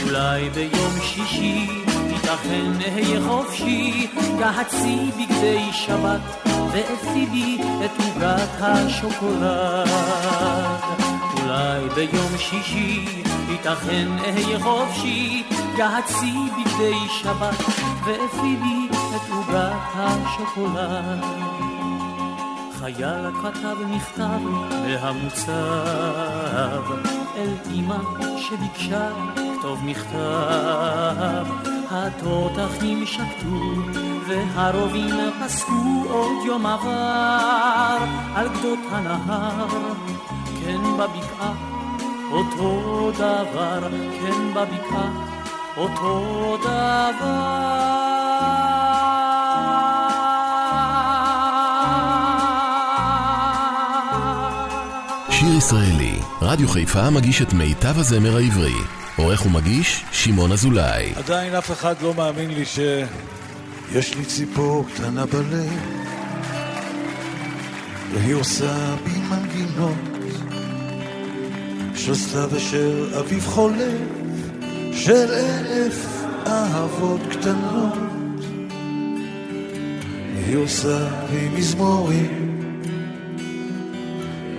אולי 0.05 0.51
ביום 0.51 0.93
שישי 1.03 1.69
ייתכן 2.11 2.73
אהיה 2.81 3.21
חופשי, 3.29 4.07
גהצי 4.39 5.11
בגדי 5.17 5.73
שבת, 5.73 6.21
ואפי 6.73 7.27
בי 7.27 7.59
את 7.85 7.91
עוגת 8.01 8.51
השוקולד. 8.61 9.89
אולי 11.55 11.89
ביום 11.95 12.39
שישי 12.39 13.05
ייתכן 13.49 14.09
אהיה 14.19 14.61
חופשי, 14.61 15.43
גהצי 15.77 16.33
בגדי 16.57 17.09
שבת, 17.09 17.61
ואפי 18.05 18.57
בי 18.57 18.89
את 19.17 19.31
עוגת 19.31 19.73
השוקולד. 19.95 21.25
חייל 22.79 23.31
כתב 23.43 23.77
מכתב 23.87 24.41
מהמוצב 24.87 25.53
אל 27.37 27.55
אמא 27.75 27.99
שביקשה 28.37 29.11
כתוב 29.59 29.85
מכתב 29.85 31.47
התותחים 31.91 33.07
שקטו 33.07 33.75
והרובים 34.29 35.15
פסקו 35.45 36.05
עוד 36.09 36.47
יום 36.47 36.67
עבר 36.67 37.99
על 38.35 38.49
גדות 38.49 38.79
הנהר 38.91 40.14
כן 40.65 40.83
בבקעה 40.99 41.55
אותו 42.31 43.11
דבר 43.15 43.89
כן 43.91 44.55
בבקעה 44.55 45.11
אותו 45.77 46.57
דבר 46.61 47.65
שיר 55.31 55.55
ישראלי, 55.59 56.15
רדיו 56.43 56.69
חיפה 56.69 57.11
מגיש 57.11 57.43
את 57.43 57.53
מיטב 57.53 57.99
הזמר 57.99 58.37
העברי. 58.37 58.75
עורך 59.17 59.47
ומגיש, 59.47 60.05
שמעון 60.13 60.53
אזולאי. 60.53 61.13
עדיין 61.17 61.55
אף 61.55 61.71
אחד 61.71 61.95
לא 62.03 62.15
מאמין 62.15 62.51
לי 62.51 62.65
שיש 62.65 64.15
לי 64.15 64.25
ציפור 64.25 64.85
קטנה 64.95 65.27
בלב 65.27 66.05
והיא 68.13 68.35
עושה 68.35 68.95
בי 69.05 69.19
מנגינות 69.31 70.14
של 72.05 72.15
סתיו 72.15 72.57
אשר 72.57 73.19
אביב 73.21 73.47
חולף 73.47 73.99
של 74.93 75.27
אלף 75.33 76.25
אהבות 76.47 77.21
קטנות. 77.31 77.95
והיא 80.35 80.57
עושה 80.57 81.09
בי 81.31 81.49
מזמורים 81.57 82.61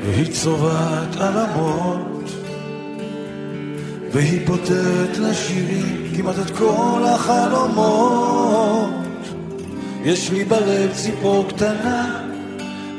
והיא 0.02 0.34
צובעת 0.34 1.16
עלמות 1.16 2.32
והיא 4.12 4.48
פותרת 4.48 5.18
לשירים 5.18 6.12
כמעט 6.16 6.36
את 6.46 6.50
כל 6.58 7.02
החלומות. 7.06 8.90
יש 10.04 10.32
לי 10.32 10.44
בלב 10.44 10.92
ציפור 10.94 11.46
קטנה 11.50 12.22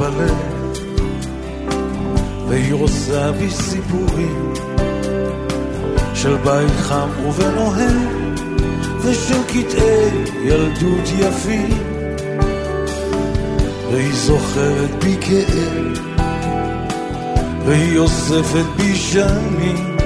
בלב 0.00 0.34
והיא 2.48 2.72
עושה 2.72 3.32
בי 3.32 3.50
סיפורים 3.50 4.52
של 6.14 6.36
בית 6.36 6.80
חם 6.80 7.08
ובנוהל 7.26 7.98
ושל 9.00 9.42
קטעי 9.48 10.10
ילדות 10.44 11.08
יפים. 11.18 11.68
והיא 13.92 14.14
זוכרת 14.14 15.04
בי 15.04 15.16
כאב 15.20 15.98
והיא 17.64 17.98
אוספת 17.98 18.66
בי 18.76 18.94
שנים 18.96 19.96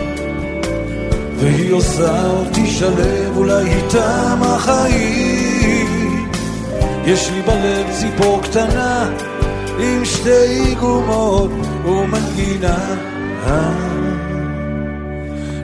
והיא 1.37 1.72
עושה 1.72 2.26
אותי 2.26 2.66
שלב 2.66 3.37
אולי 3.37 3.74
איתם 3.74 4.38
החיים. 4.42 6.28
יש 7.07 7.30
לי 7.30 7.42
בלב 7.42 7.87
ציפור 8.00 8.42
קטנה 8.42 9.11
עם 9.78 10.04
שתי 10.04 10.74
גומות 10.80 11.50
ומנגינה. 11.84 12.78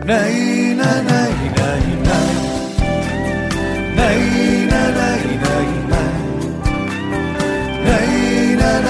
נאי 0.05 0.75
נא 0.75 1.01
נאי 1.01 1.35
נאי 1.57 1.85
נאי 2.03 2.35
נאי 3.97 4.67
נא 4.67 4.91
נאי 4.91 5.39
נאי 5.43 5.67
נאי 5.89 6.15
נאי 7.85 8.57
נא 8.57 8.90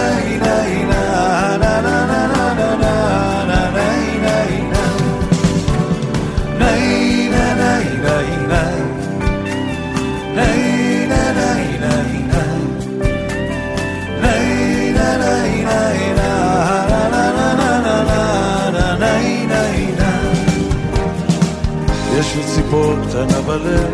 ציפור 22.54 22.94
קטנה 23.08 23.40
בלב, 23.40 23.90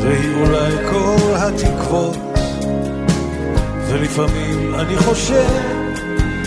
והיא 0.00 0.34
אולי 0.34 0.72
כל 0.90 1.34
התקוות, 1.36 2.16
ולפעמים 3.88 4.74
אני 4.74 4.96
חושב 4.96 5.48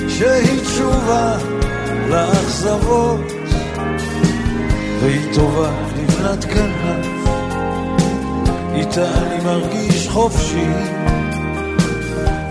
שהיא 0.09 0.61
תשובה 0.61 1.37
לאכזבות, 2.09 3.19
והיא 5.01 5.33
טובה 5.33 5.71
לבנת 5.97 6.45
כנף, 6.45 7.05
איתה 8.75 9.05
אני 9.13 9.43
מרגיש 9.43 10.07
חופשי, 10.09 10.69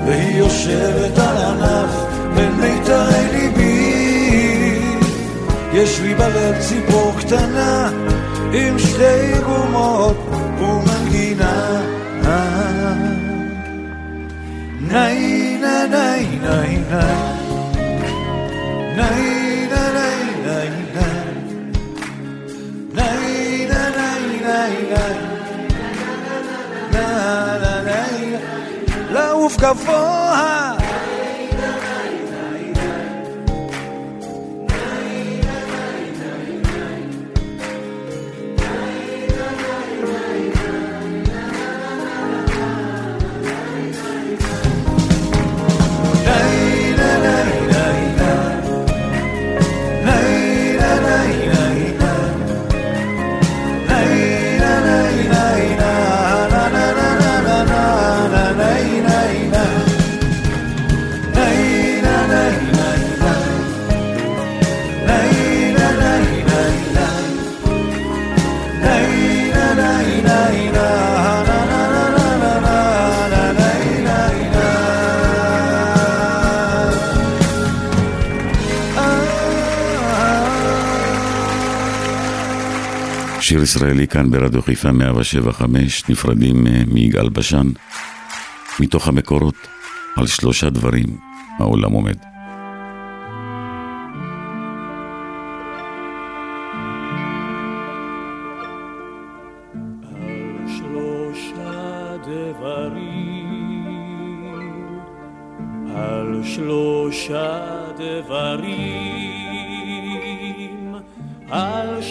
והיא 0.07 0.37
יושבת 0.37 1.18
על 1.18 1.37
ענף 1.37 2.05
בין 2.35 2.53
מיתרי 2.53 3.27
ליבי. 3.33 3.74
יש 5.75 6.01
לי 6.01 6.15
בלב 6.15 6.55
ציפור 6.61 7.13
קטנה 7.19 7.91
עם 8.53 8.79
שתי 8.79 9.41
גומות 9.47 10.17
ומנגינה. 10.59 11.83
ניי 14.81 15.59
ניי 15.61 15.89
ניי 15.91 16.29
ניי 16.41 16.79
ניי 18.97 19.35
לעוף 29.11 29.57
גבוה 29.57 30.84
ישראלי 83.64 84.09
כאן 84.09 84.31
ברדיו 84.31 84.62
חיפה 84.62 84.92
175, 84.92 86.09
נפרדים 86.09 86.66
אה, 86.66 86.83
מיגאל 86.87 87.29
בשן. 87.29 87.66
מתוך 88.81 89.09
המקורות, 89.09 89.55
על 90.16 90.27
שלושה 90.27 90.70
דברים 90.70 91.07
העולם 91.59 91.92
עומד. 91.92 92.16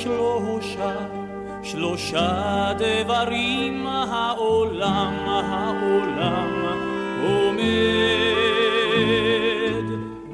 שלושה 0.03 1.12
שלושה 1.73 2.71
דברים 2.77 3.87
העולם, 3.87 5.13
העולם 5.27 6.49
עומד 7.23 7.63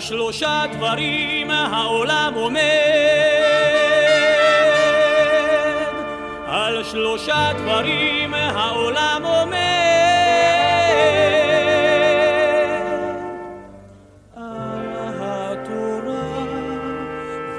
שלושה 0.01 0.63
דברים 0.73 1.51
העולם 1.51 2.33
עומד. 2.35 2.61
על 6.47 6.85
שלושה 6.85 7.53
דברים 7.59 8.35
העולם 8.35 9.23
עומד. 9.25 9.57
על 14.37 14.89
התורה 15.11 16.45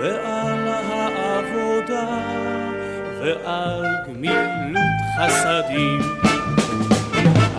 ועל 0.02 0.67
העבודה 0.67 2.06
ועל 3.22 3.86
גמילות 4.08 5.02
חסדים. 5.19 6.02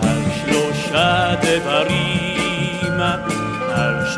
על 0.01 0.21
שלושה 0.45 1.35
דברים 1.41 2.24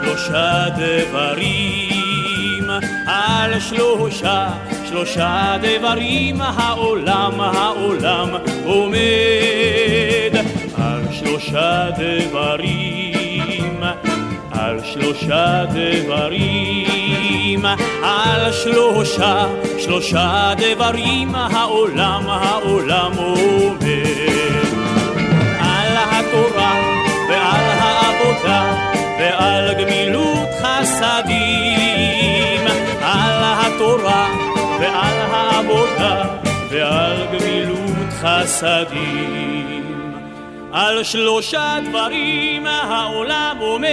שלושה 0.07 0.65
דברים, 0.77 2.69
על 3.07 3.59
שלושה, 3.59 4.49
שלושה 4.89 5.57
דברים 5.61 6.41
העולם, 6.41 7.41
העולם 7.41 8.29
עומד. 8.65 8.97
על 10.77 11.01
שלושה 11.11 11.89
דברים, 11.97 13.83
על 14.51 14.79
שלושה 14.83 15.65
דברים, 15.65 17.65
על 18.03 18.51
שלושה, 18.51 19.45
שלושה 19.79 20.53
דברים 20.57 21.35
העולם, 21.35 22.29
העולם 22.29 23.11
עומד. 23.17 23.77
על 25.59 25.97
התורה 26.11 26.73
ועל 27.29 27.65
העבודה 27.79 28.76
ועל 29.19 29.73
גמילות 29.73 30.49
חסדים, 30.61 31.97
על 33.01 33.43
התורה 33.43 34.29
ועל 34.79 35.31
העבודה 35.31 36.23
ועל 36.69 37.27
גמילות 37.33 38.09
חסדים. 38.21 39.67
על 40.73 41.03
שלושה 41.03 41.77
דברים 41.89 42.65
העולם 42.65 43.57
עומד, 43.59 43.87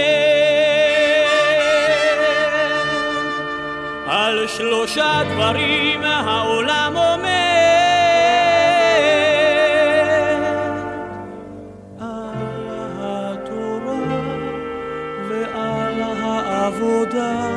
על 4.07 4.47
שלושה 4.47 5.21
דברים 5.29 6.03
העולם 6.03 6.95
אומר 6.95 7.54
העבודה 17.15 17.49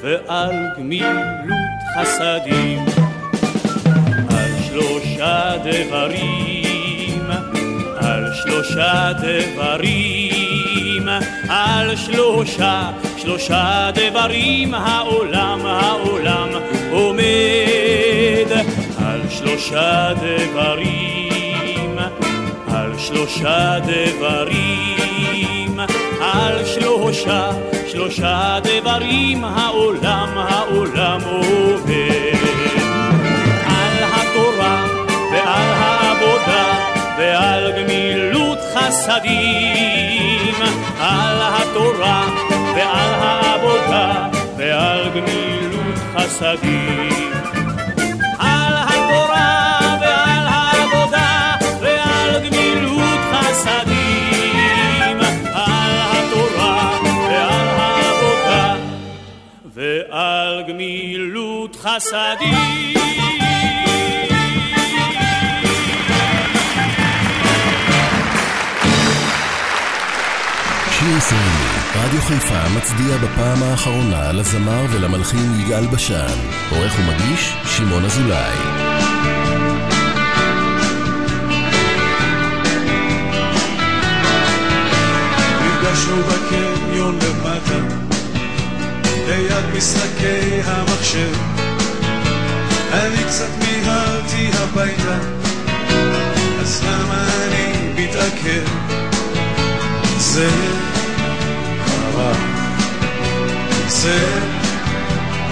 ועל 0.00 0.54
גמילות 0.78 1.80
חסדים 1.98 2.84
על 4.30 4.50
שלושה 4.68 5.56
דברים 5.64 7.20
על 8.00 8.26
שלושה 8.34 9.12
דברים 9.12 11.08
על 11.48 11.96
שלושה 11.96 12.90
שלושה 13.18 13.90
דברים 13.94 14.74
העולם, 14.74 15.66
העולם 15.66 16.48
עומד 16.90 18.52
על 18.98 19.20
שלושה 19.30 20.12
דברים, 20.14 21.98
על 22.68 22.98
שלושה 22.98 23.78
דברים, 23.78 25.01
על 26.32 26.64
שלושה, 26.64 27.50
שלושה 27.88 28.58
דברים 28.64 29.44
העולם, 29.44 30.28
העולם 30.36 31.20
עומד 31.24 32.38
על 33.66 34.04
התורה 34.12 34.86
ועל 35.32 35.72
העבודה 35.72 36.90
ועל 37.18 37.72
גמילות 37.72 38.58
חסדים, 38.74 40.54
על 41.00 41.38
התורה 41.42 42.28
ועל 42.76 43.14
העבודה 43.14 44.28
ועל 44.56 45.08
גמילות 45.08 45.98
חסדים. 46.16 47.31
חסדים. 61.82 62.54
שיר 70.90 71.16
ישראלי, 71.18 71.72
רדיו 71.94 72.22
חיפה 72.22 72.68
מצדיע 72.76 73.16
בפעם 73.16 73.62
האחרונה 73.62 74.32
לזמר 74.32 74.84
ולמלחין 74.90 75.60
יגאל 75.60 75.86
בשן. 75.86 76.38
עורך 76.70 76.92
ומגיש, 76.98 77.52
שמעון 77.64 78.04
אזולאי. 78.04 78.56
נפגשנו 85.64 86.16
בקניון 86.22 87.18
למטה, 87.18 87.96
ליד 89.26 89.76
משחקי 89.76 90.60
המחשב. 90.64 91.51
אני 92.92 93.24
קצת 93.28 93.48
מיהרתי 93.58 94.50
הביתה, 94.54 95.18
אז 96.60 96.84
למה 96.84 97.26
אני 97.42 97.92
מתעכב? 97.96 98.64
זה 100.18 100.50
קרה, 101.86 102.32
זה 103.86 104.18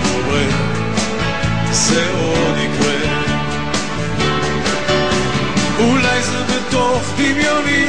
קורה, 0.02 0.44
זה 1.70 2.10
עוד 2.10 2.56
יקרה. 2.58 3.20
אולי 5.78 6.22
זה 6.22 6.42
בתוך 6.44 7.02
דמיוני, 7.16 7.86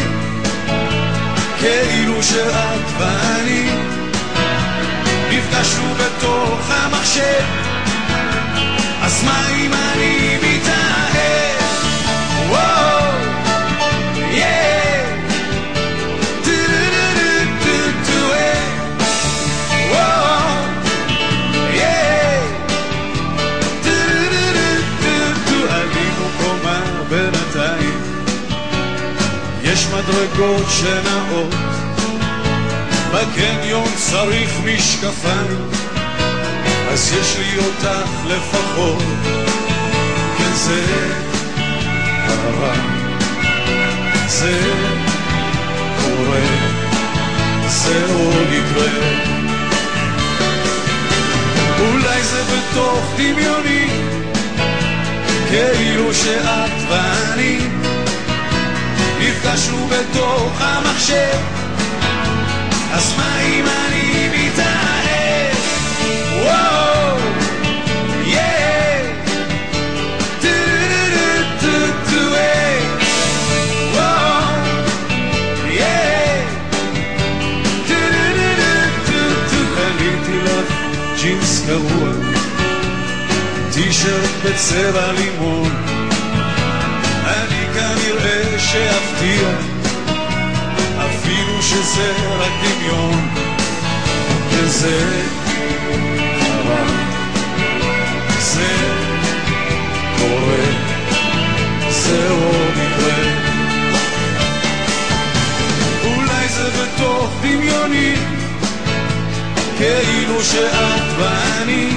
כאילו 1.59 2.23
שאת 2.23 2.99
ואני 2.99 3.69
נפגשנו 5.29 5.93
בתוך 5.93 6.69
המחשב, 6.69 7.60
אז 9.11 9.23
מה 9.23 9.49
אם 9.49 9.73
אני 9.73 10.37
מתאהב? 10.37 11.61
וואו, 12.49 13.11
yeah. 14.31 15.05
דו-דו-דו-דו-דו, 16.45 18.31
אה. 18.33 18.63
וואו, 19.91 20.63
yeah. 21.73 22.41
דו-דו-דו-דו-דו, 23.83 25.59
עלינו 25.73 26.25
קומה 26.37 26.79
בינתיים, 27.09 28.01
יש 29.63 29.87
מדרגות 29.87 30.65
שנעות, 30.69 31.55
בקניון 33.13 33.87
צריך 33.95 34.51
משקפיים, 34.65 35.80
אז 36.93 37.13
יש 37.13 37.37
לי 37.37 37.57
אותך 37.57 38.09
לפחות, 38.25 39.03
כן 40.37 40.53
זה 40.53 40.81
קרה, 42.27 42.73
זה 44.27 44.59
קורה, 46.01 46.39
זה 47.67 48.05
עוד 48.13 48.47
יקרה. 48.51 48.91
אולי 51.79 52.23
זה 52.23 52.43
בתוך 52.43 53.05
דמיוני, 53.17 53.87
כאילו 55.49 56.13
שאת 56.13 56.71
ואני 56.89 57.59
נפגשנו 59.19 59.87
בתוך 59.87 60.51
המחשב, 60.59 61.37
אז 62.93 63.13
מה 63.17 63.39
אם 63.41 63.65
אני 63.67 64.29
מתאהב? 64.33 65.00
ג'ינס 81.71 81.91
קרוע, 81.91 82.09
טישרט 83.73 84.29
בצבע 84.45 85.11
לימון. 85.11 85.71
אני 87.25 87.65
כנראה 87.73 88.59
שאפתיע, 88.59 89.49
אפילו 91.05 91.61
שזה 91.61 92.13
רק 92.39 92.51
דמיון, 92.63 93.29
וזה 94.51 95.23
קרה, 96.39 96.85
זה 98.39 98.73
קורה, 100.17 100.65
זה 101.89 102.29
עוד 102.29 102.73
יקרה. 102.77 103.23
אולי 106.03 106.47
זה 106.49 106.69
בתוך 106.69 107.29
דמיוני, 107.41 108.15
כאילו 109.81 110.43
שאת 110.43 111.01
ואני 111.17 111.89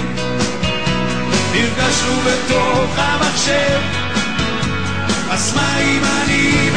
נפגשנו 1.53 2.21
בתוך 2.21 2.91
המחשב. 2.97 3.81
אז 5.31 5.55
מה 5.55 5.79
אם 5.81 6.03
אני 6.05 6.71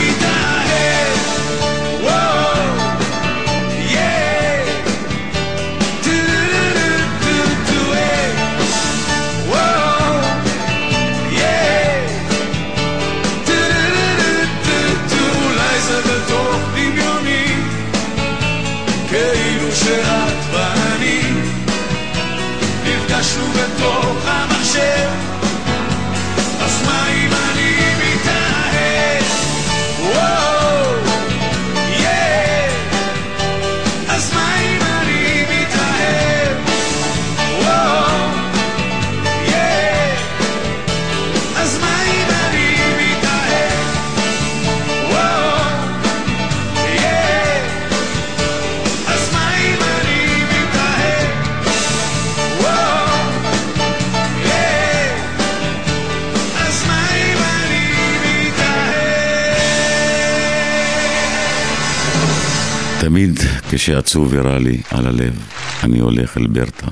כשעצוב 63.78 64.28
ורע 64.32 64.60
לי 64.60 64.82
על 64.92 65.08
הלב, 65.08 65.40
אני 65.84 66.00
הולך 66.00 66.38
אל 66.38 66.48
ברטה, 66.48 66.88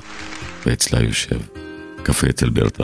ואצלה 0.66 1.04
יושב. 1.04 1.40
קפה 2.04 2.28
אצל 2.30 2.50
ברטה. 2.50 2.84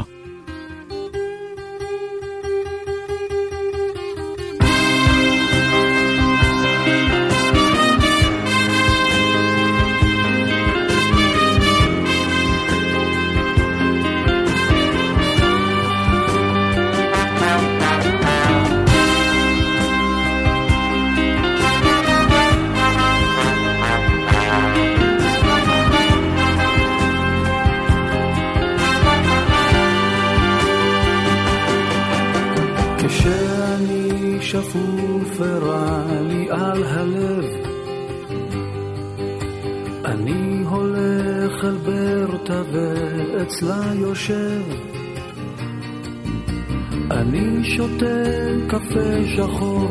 שחור 49.42 49.88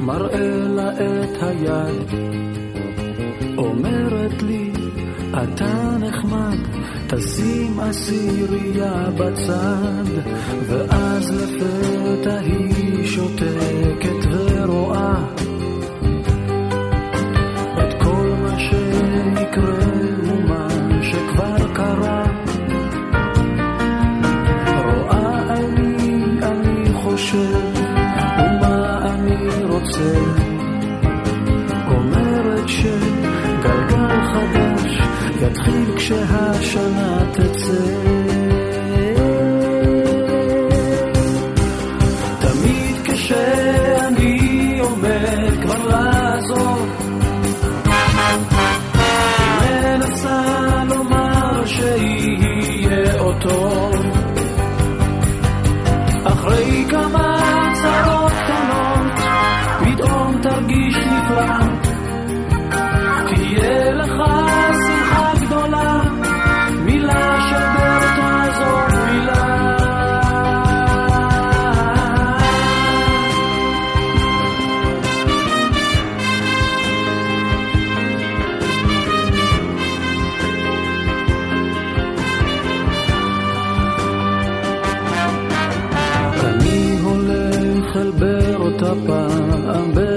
מראה 0.00 0.68
לה 0.68 0.90
את 0.92 1.42
היד. 1.42 2.20
אומרת 3.58 4.42
לי, 4.42 4.70
אתה 5.30 5.96
נחמד, 6.00 6.58
תשים 7.06 7.80
אסירייה 7.80 9.10
בצד, 9.18 10.04
ואז 10.66 11.30
לפתע 11.30 12.38
היא 12.38 13.06
שותקת. 13.06 13.73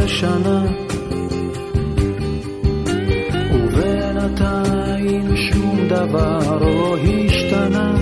שנה 0.08 0.66
ובינתיים 3.54 5.36
שום 5.36 5.88
דבר 5.90 6.58
לא 6.62 6.98
השתנה. 6.98 7.94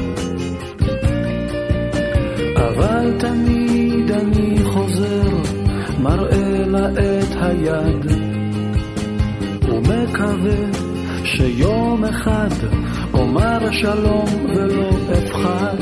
אבל 2.56 3.14
תמיד 3.20 4.12
אני 4.12 4.64
חוזר 4.64 5.30
מראה 6.00 6.66
לה 6.68 6.90
את 6.90 7.36
היד 7.42 8.06
ומקווה 9.70 10.86
שיום 11.24 12.04
אחד 12.06 12.50
אומר 13.14 13.72
שלום 13.72 14.26
ולא 14.56 14.90
אפחד. 15.14 15.78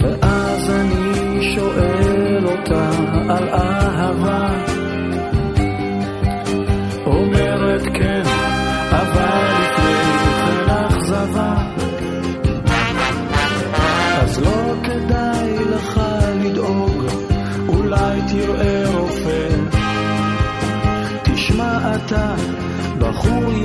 ואז 0.00 0.70
אני 0.70 1.54
שואל 1.54 2.46
אותה 2.46 2.90
על 3.28 3.48
אהבה. 3.48 4.79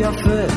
your 0.06 0.14
foot. 0.24 0.55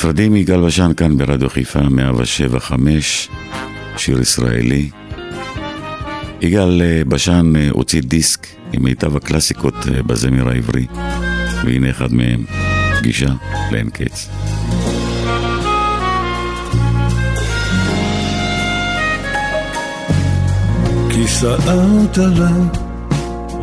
נפרדים 0.00 0.32
מיגאל 0.32 0.66
בשן 0.66 0.94
כאן 0.94 1.18
ברדיו 1.18 1.50
חיפה 1.50 1.80
175, 1.80 3.28
שיר 3.96 4.20
ישראלי. 4.20 4.90
יגאל 6.40 6.82
אה, 6.82 7.02
בשן 7.08 7.56
אה, 7.56 7.68
הוציא 7.70 8.02
דיסק 8.02 8.46
עם 8.72 8.82
מיטב 8.82 9.16
הקלאסיקות 9.16 9.74
אה, 9.74 10.02
בזמר 10.02 10.48
העברי, 10.48 10.86
והנה 11.64 11.90
אחד 11.90 12.12
מהם, 12.12 12.44
פגישה 12.98 13.28
לאין 13.72 13.90
קץ. 13.90 14.28
כיסאות 21.10 22.18
עליי 22.18 22.62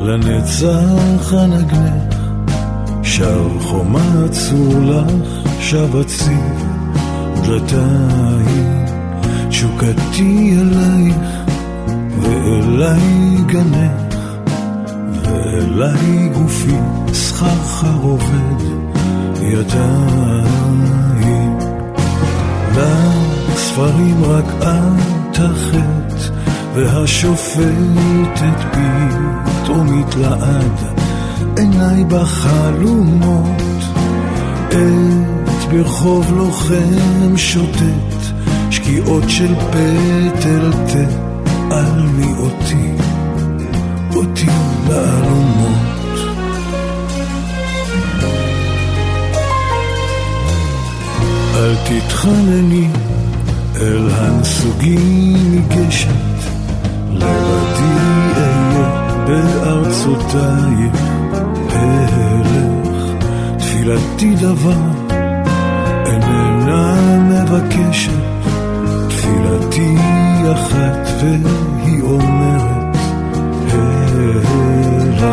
לנצח 0.01 1.33
הנגנך, 1.33 2.15
שר 3.03 3.59
חומה 3.59 4.27
צור 4.31 4.79
לך 4.83 5.46
שב 5.59 5.95
הציב 5.95 6.65
דלתיים, 7.43 8.85
תשוקתי 9.49 10.57
אלייך, 10.61 11.15
ואליי 12.21 13.37
גנך, 13.45 14.15
ואליי 15.23 16.29
גופי, 16.33 16.75
סחרחר 17.13 17.97
עובד 18.01 18.63
ידיים. 19.41 20.97
לספרים 22.77 24.23
רק 24.23 24.45
את 24.61 25.39
החטא 25.39 26.33
והשופטת 26.73 28.77
פתאום 29.45 30.01
התלעד 30.01 30.97
עיניי 31.57 32.03
בחלומות 32.03 33.61
עת 34.71 35.36
ברחוב 35.71 36.33
לוחם 36.37 37.37
שוטט 37.37 38.33
שקיעות 38.71 39.23
של 39.27 39.55
פטל 39.55 40.71
תה. 40.71 41.27
על 41.75 42.01
מי 42.01 42.33
אותי? 42.37 42.91
אותי 44.15 44.47
לאלומות 44.89 45.77
אל 51.55 51.75
תתחנני 51.85 52.87
אל 53.75 54.09
הנסוגים 54.11 55.51
מגשם 55.51 56.09
לבדי 57.11 57.97
אהיה 58.35 59.25
בארצותייך 59.27 61.01
אלך, 61.73 63.25
תפילתי 63.57 64.35
דבר 64.35 64.96
איננה 66.07 66.95
מבקשת, 67.29 68.11
תפילתי 69.07 69.95
אחת 70.51 71.07
והיא 71.21 72.01
אומרת 72.01 72.97
אלך. 73.73 75.23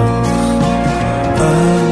על 1.41 1.85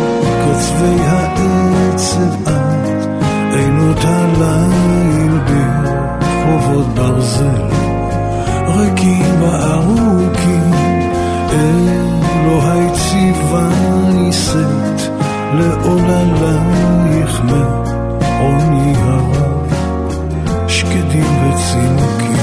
קצווי 0.42 1.00
העצב 1.06 2.48
את 2.48 3.06
עינות 3.54 3.98
הליל 4.04 5.38
ברחובות 5.38 6.86
ברזל 6.94 7.62
ריקים 8.76 9.42
וארוכים, 9.42 10.70
אלוהי 11.52 12.90
ציווה 12.92 13.68
נישאת 14.14 15.00
לעוללייך 15.54 17.40
מעוני 18.42 18.94
הרב, 18.96 19.72
שקדים 20.68 21.24
וצינוקים. 21.24 22.36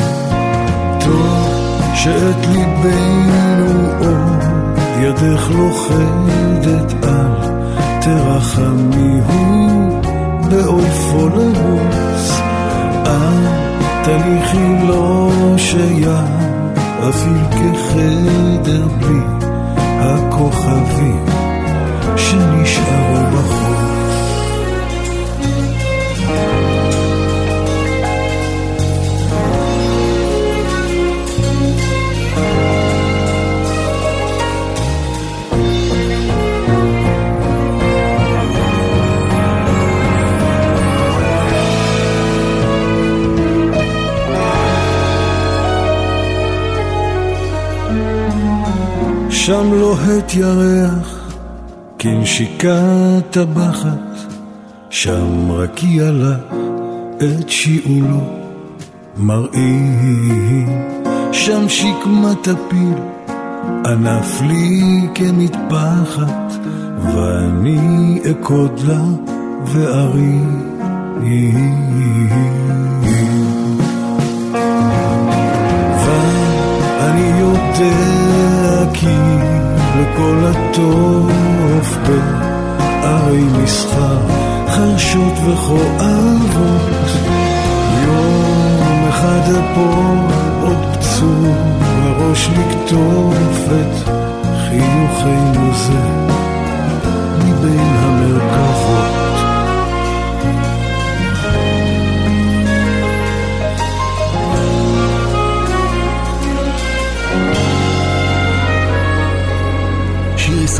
טוב 1.00 1.50
שאת 1.96 2.48
ליבנו 2.48 3.90
עוד 4.00 4.44
ידך 5.00 5.50
לוכדת 5.52 7.04
על 7.04 7.34
תרחמיהו 8.02 9.50
באופו 10.50 11.30
לרוץ. 11.30 12.40
תניחי 14.04 14.86
לו 14.88 15.32
שיפעיל 15.58 17.44
כחדר 17.52 18.88
בלי 18.88 19.20
הכוכבים 20.00 21.26
שנשארו 22.18 23.26
בחוץ. 23.34 23.89
שם 49.50 49.74
לוהט 49.74 50.34
ירח, 50.34 51.34
כנשיקת 52.00 53.24
טבחת, 53.30 54.18
שם 54.90 55.52
רקיע 55.52 56.12
לה 56.12 56.36
את 57.18 57.50
שיעולו 57.50 58.22
מראים, 59.18 60.82
שם 61.32 61.70
שקמת 61.70 62.48
הפיל, 62.48 62.94
ענף 63.86 64.42
לי 64.42 65.08
כמטפחת, 65.16 66.54
ואני 67.04 68.20
אקוד 68.32 68.80
לה 68.88 69.02
וארי. 69.66 70.40
ואני 76.06 77.40
יודע 77.40 78.20
כי 78.94 79.39
לכל 80.00 80.46
הטוב 80.46 81.32
בערי 82.08 83.44
מסחר 83.44 84.18
חרשות 84.68 85.34
וכואבות. 85.48 87.10
יום 88.06 89.08
אחד 89.10 89.42
אפול 89.42 90.18
עוד 90.62 90.96
פצוע 90.96 91.54
בראש 92.04 92.50
לקטוף 92.50 93.68
את 93.68 94.10
חיוכנו 94.70 95.74
זה 95.74 96.00
מבין 97.44 97.80
המרכבות 97.80 99.19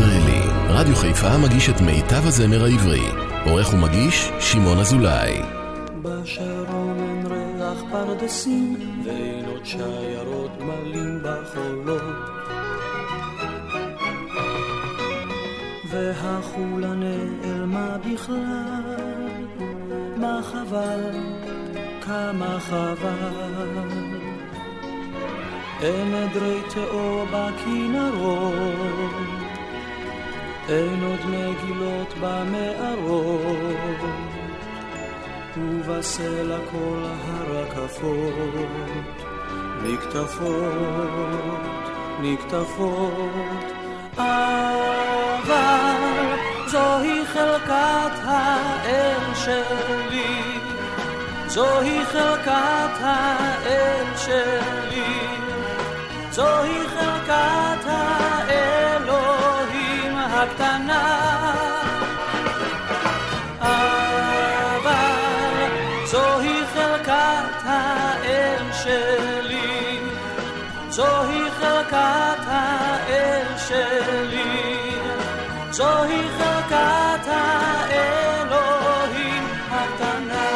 ישראלי, 0.00 0.40
רדיו 0.68 0.96
חיפה 0.96 1.38
מגיש 1.38 1.70
את 1.70 1.80
מיטב 1.80 2.26
הזמר 2.26 2.64
העברי. 2.64 3.06
עורך 3.44 3.74
ומגיש, 3.74 4.30
שמעון 4.40 4.78
אזולאי. 4.78 5.42
בשרון 6.02 6.96
אין 6.98 7.26
ריח 7.26 7.78
פרדסים, 7.90 8.76
ואין 9.04 9.44
עוד 9.44 9.64
שיירות 9.64 10.50
גמלים 10.60 11.18
בחולות. 11.22 12.02
והחולה 15.90 16.94
נעלמה 16.94 17.96
בכלל, 17.98 19.28
מה 20.16 20.40
חבל, 20.42 21.10
כמה 22.00 22.58
חבל. 22.60 23.78
אין 25.82 26.14
עדרי 26.14 26.60
תאו 26.74 27.26
בכנרות 27.26 29.29
אין 30.70 31.04
עוד 31.04 31.20
מגילות 31.26 32.14
במערות, 32.20 33.56
ובסלע 35.56 36.58
כל 36.70 37.04
הרקפות, 37.26 38.44
נקטפות, 39.82 40.70
נקטפות, 42.20 43.64
אבל 44.16 44.66
זוהי 46.66 47.26
חלקת 47.26 48.14
האל 48.24 49.34
שלי, 49.34 50.42
זוהי 51.46 52.04
חלקת 52.04 53.00
האל 53.00 54.16
שלי, 54.16 55.26
זוהי 56.30 56.88
חלקת 56.88 57.86
האלוהים. 57.86 58.29
חלקת 71.90 72.44
האל 72.46 73.58
שלי, 73.68 74.70
זוהי 75.70 76.28
חלקת 76.38 77.26
האלוהים 77.26 78.64
הקטנה. 79.70 80.50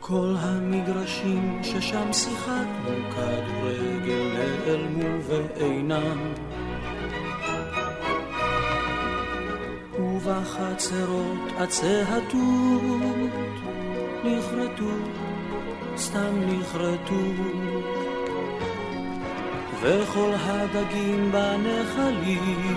כל 0.00 0.34
המגרשים 0.38 1.60
ששם 1.62 2.12
שיחקנו 2.12 3.10
כדורגל 3.10 4.32
נעלמו 4.34 5.22
ואינם 5.26 6.31
ובחצרות 10.60 11.52
הצהתות 11.58 13.32
נכרתו, 14.24 14.90
סתם 15.96 16.34
נכרתו. 16.46 17.14
וכל 19.80 20.32
הדגים 20.44 21.32
בנחלים 21.32 22.76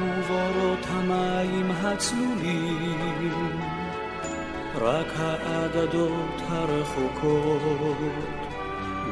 ובורות 0.00 0.86
המים 0.88 1.70
הצלולים 1.82 3.60
רק 4.74 5.12
האגדות 5.16 6.40
הרחוקות. 6.48 7.62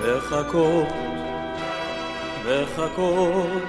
מחכות, 0.01 0.89
מחכות. 2.45 3.63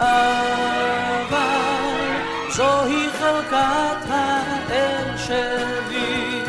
אבל 0.00 1.05
זוהי 2.56 3.10
חלקת 3.18 4.10
האל 4.10 5.16
שלי. 5.16 6.42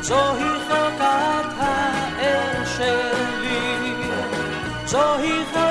זוהי 0.00 0.50
חלקת 0.68 1.50
האל 1.58 2.64
שלי. 2.64 3.94
זוהי 4.84 5.44
חלקת 5.52 5.65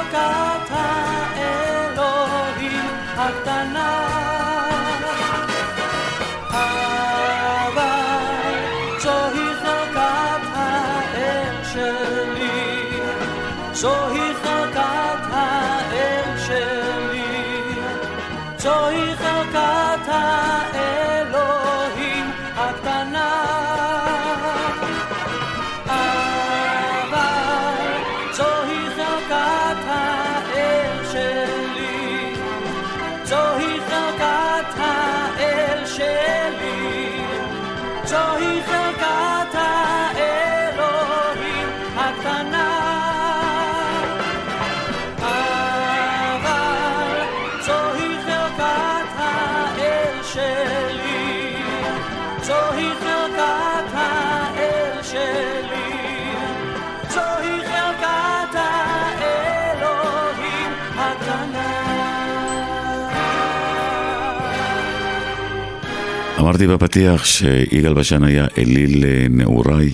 אמרתי 66.45 66.67
בפתיח 66.67 67.25
שיגאל 67.25 67.93
בשן 67.93 68.23
היה 68.23 68.47
אליל 68.57 69.05
נעוריי, 69.29 69.93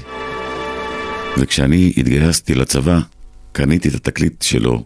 וכשאני 1.38 1.94
התגייסתי 1.98 2.56
לצבא, 2.56 3.00
קניתי 3.52 3.90
את 3.90 3.96
התקליט 3.96 4.42
שלו, 4.42 4.84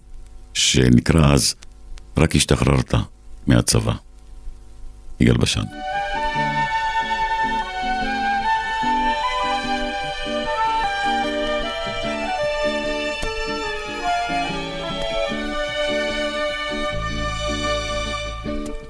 שנקרא 0.53 1.33
אז 1.33 1.55
"רק 2.17 2.35
השתחררת 2.35 2.93
מהצבא". 3.47 3.93
יגאל 5.19 5.37
בשן. 5.37 5.61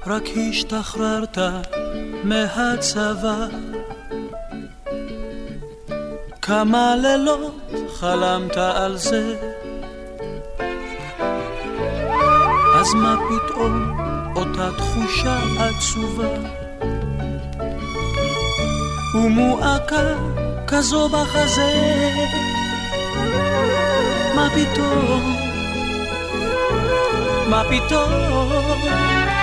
רק 0.06 0.24
השתחררת 0.50 1.38
מהצבא. 2.26 3.46
כמה 6.42 6.94
לילות 6.96 7.72
חלמת 8.00 8.56
על 8.56 8.96
זה? 8.96 9.36
אז 12.74 12.94
מה 12.94 13.16
פתאום 13.28 13.98
אותה 14.36 14.68
תחושה 14.76 15.38
עצובה? 15.58 16.34
ומועקה 19.14 20.14
כזו 20.66 21.08
בחזה? 21.08 21.72
מה 24.34 24.48
פתאום? 24.54 25.36
מה 27.50 27.62
פתאום 27.70 29.35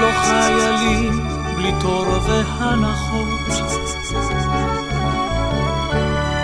לא 0.00 0.10
חיילים 0.22 1.20
בלי 1.56 1.72
תור 1.80 2.06
והנחות. 2.26 3.26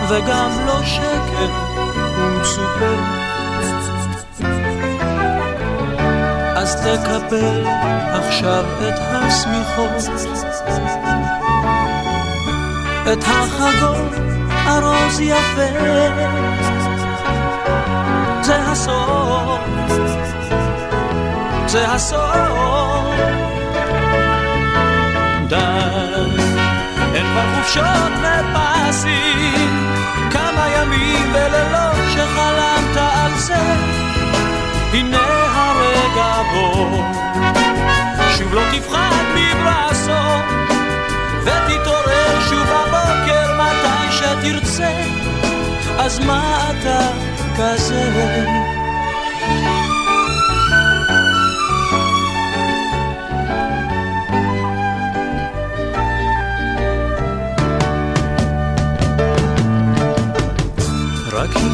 וגם 0.09 0.51
לא 0.67 0.83
שקר 0.85 1.51
ומצופה. 2.19 2.95
אז 6.57 6.77
תקבל 6.77 7.67
עכשיו 8.13 8.65
את 8.89 8.95
השמיכות 8.99 10.05
את 13.13 13.25
החגות 13.25 14.13
ארוז 14.67 15.21
יפה. 15.21 15.69
זה 18.43 18.57
הסוף 18.57 19.82
זה 21.73 21.89
הסוף. 21.89 23.15
די 25.49 25.57
אין 27.15 27.27
כבר 27.27 27.55
חופשות 27.57 28.13
ופסים 28.23 29.95
כמה 30.31 30.69
ימים 30.69 31.33
ולילות 31.33 31.97
שחלמת 32.13 32.97
על 32.97 33.39
זה. 33.39 33.75
הנה 34.93 35.19
הרגע 35.55 36.43
בו. 36.53 37.03
שוב 38.39 38.55
לא 38.55 38.63
תפחד 38.73 39.25
מברסו 39.35 40.23
ותתעורר 41.43 42.41
שוב 42.49 42.67
בבוקר 42.67 43.57
מתי 43.59 44.13
שתרצה. 44.13 44.93
אז 45.99 46.19
מה 46.19 46.71
אתה 46.71 47.09
כזה? 47.57 48.82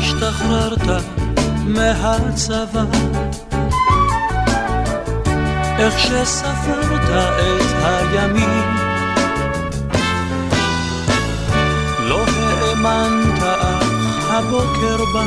השתחררת 0.09 1.03
מהצבא. 1.67 2.85
איך 5.79 5.99
שספרת 5.99 7.11
את 7.11 7.85
הימים. 7.85 8.77
לא 12.01 12.25
האמנת 12.27 13.43
אך 13.43 14.31
הבוקר 14.31 15.05
בא. 15.15 15.25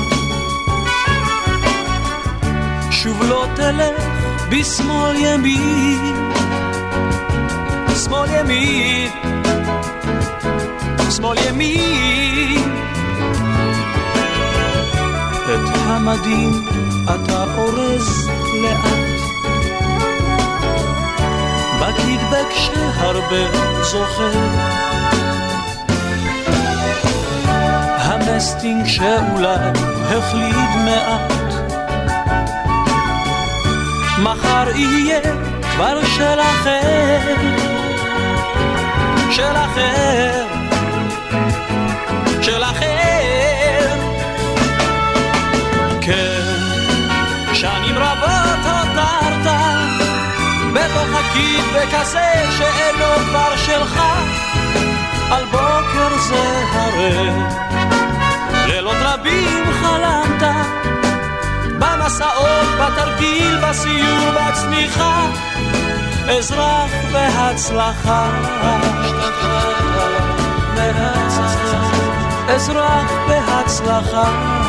שוב 2.92 3.24
לא 3.30 3.48
תלך 3.56 4.06
בשמאל 4.50 5.16
ימין. 5.16 6.32
שמאל 8.04 8.30
ימין. 8.30 9.12
שמאל 11.10 11.38
ימין 11.48 12.61
את 15.56 15.76
המדים 15.76 16.66
אתה 17.04 17.44
אורז 17.58 18.30
לאט. 18.54 19.22
בקידבק 21.80 22.52
שהרבה 22.54 23.58
זוכר. 23.82 24.32
המסטינג 27.98 28.88
שאולי 28.88 29.56
החליד 30.10 30.70
מעט. 30.86 31.32
מחר 34.24 34.70
יהיה 34.76 35.22
כבר 35.62 36.06
של 36.06 36.40
אחר 36.40 37.20
של 39.32 39.56
אחר 39.56 40.51
כי 51.34 51.58
בכזה 51.76 52.32
שאינו 52.58 53.06
כבר 53.30 53.56
שלך, 53.56 54.02
על 55.32 55.46
בוקר 55.46 56.18
זה 56.18 56.64
הרי 56.72 57.30
לילות 58.66 58.96
רבים 59.02 59.66
חלמת. 59.82 60.44
במסעות, 61.80 62.68
בתרגיל, 62.80 63.58
בסיור, 63.64 64.32
בצניחה. 64.32 65.26
אזרח 66.28 66.92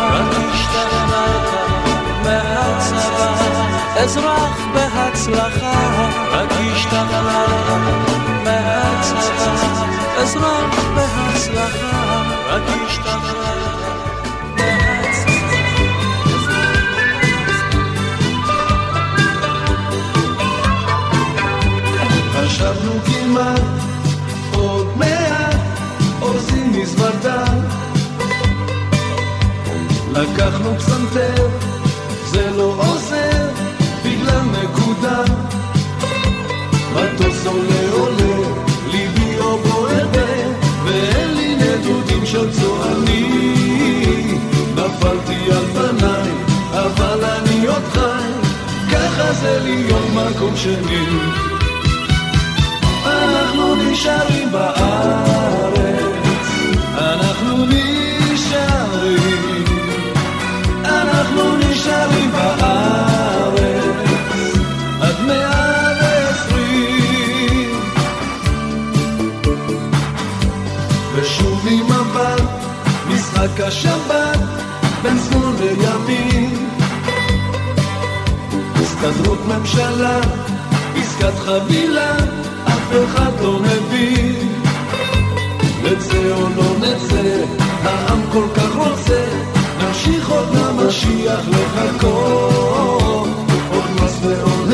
רק 0.06 0.34
השתחררת 0.52 1.72
מהצבא 2.22 3.52
אזרח 3.96 4.58
בהצלחה 4.74 5.91
רק 6.42 6.50
השתחררת 6.50 7.80
מהצבא 8.44 9.52
אזרח 10.22 10.74
בהצלחה 10.94 12.22
רק 12.46 12.62
השתחררת 12.86 13.82
חשבנו 22.32 22.92
כמעט, 23.04 23.60
עוד 24.52 24.86
מעט, 24.96 25.56
אורזים 26.22 26.72
מזוודה. 26.72 27.44
לקחנו 30.12 30.78
פסנתר, 30.78 31.48
של 42.32 42.50
צועני. 42.50 43.54
נפלתי 44.74 45.50
על 45.50 45.64
פניי, 45.74 46.30
אבל 46.72 47.24
אני 47.24 47.66
עוד 47.66 47.82
חי, 47.92 48.32
ככה 48.92 49.32
זה 49.32 49.60
להיות 49.64 50.06
מקום 50.14 50.56
שני. 50.56 51.06
אנחנו 53.06 53.74
נשארים 53.74 54.52
בארץ, 54.52 55.82
אנחנו 56.98 57.64
נשארים, 57.66 59.64
אנחנו 60.84 61.56
נשארים 61.56 62.30
בארץ, 62.32 63.11
משחק 73.52 73.66
השבת, 73.66 74.38
בין 75.02 75.18
שמאל 75.18 75.52
לימין. 75.60 76.68
הסתדרות 78.74 79.38
ממשלה, 79.46 80.20
עסקת 80.96 81.38
חבילה, 81.38 82.16
אחד 83.04 83.32
לא 83.42 83.58
מבין. 83.58 84.48
נצא 85.82 86.32
או 86.32 86.48
לא 86.56 86.74
נצא, 86.78 87.44
העם 87.82 88.20
כל 88.32 88.46
כך 88.56 88.76
רוצה 88.76 89.24
נמשיך 89.82 90.28
עוד 90.28 90.48
למשיח 90.54 91.40
לחכות. 91.48 93.28
עוד 93.70 93.90
מס 94.02 94.18
ועוד 94.22 94.68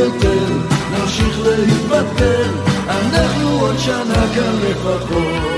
נמשיך 0.91 1.39
להתבטל 1.45 2.51
אנחנו 2.89 3.61
עוד 3.61 3.79
שנה 3.79 4.25
כאן 4.35 4.55
לפחות 4.71 5.58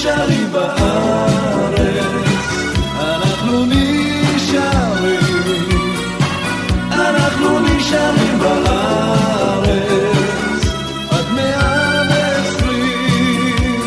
נשארים 0.00 0.52
בארץ. 0.52 1.80
אנחנו 3.00 3.64
נשארים 3.66 5.20
אנחנו 6.92 7.58
נשארים 7.60 8.38
בארץ. 8.38 9.70
עד 11.10 11.24
מאה 11.34 12.02
ועשרים. 12.10 13.80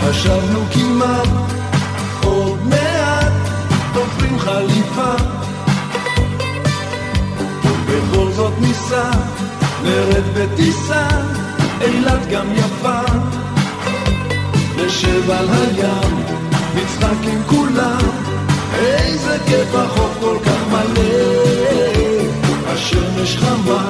חשבנו 0.00 0.64
כמעט 0.72 1.28
עוד 2.24 2.58
מעט 2.66 3.32
תופרים 3.92 4.38
חליפה 4.38 5.15
זאת 8.46 8.60
ניסע 8.60 9.10
נרד 9.82 10.24
בטיסה 10.34 11.08
אילת 11.80 12.28
גם 12.30 12.46
יפה. 12.52 13.00
נשב 14.76 15.30
על 15.30 15.48
הים, 15.50 16.24
נצחק 16.74 17.28
עם 17.32 17.42
כולם 17.46 17.98
איזה 18.74 19.38
כיף 19.46 19.74
החוף 19.74 20.16
כל 20.20 20.36
כך 20.44 20.60
מלא. 20.70 21.02
השמש 22.66 23.36
חמה 23.36 23.88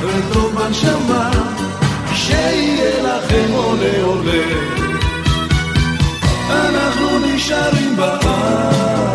וטוב 0.00 0.54
בנשמה 0.54 1.30
שיהיה 2.14 3.02
לכם 3.02 3.52
עולה 3.52 4.02
עולה. 4.02 4.46
אנחנו 6.50 7.18
נשארים 7.18 7.96
בארץ 7.96 9.09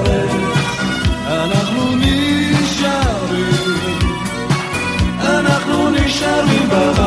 אנחנו 6.40 7.05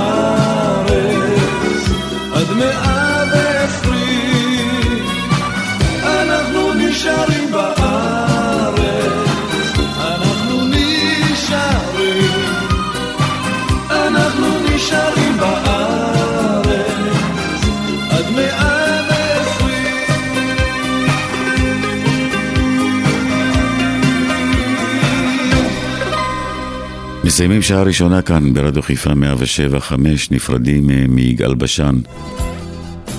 מסיימים 27.38 27.62
שעה 27.62 27.82
ראשונה 27.82 28.22
כאן 28.22 28.54
ברדיו 28.54 28.82
חיפה 28.82 29.14
107 29.14 29.80
5 29.80 30.30
נפרדים 30.30 30.90
אה, 30.90 31.04
מיגאל 31.08 31.54
בשן 31.54 31.96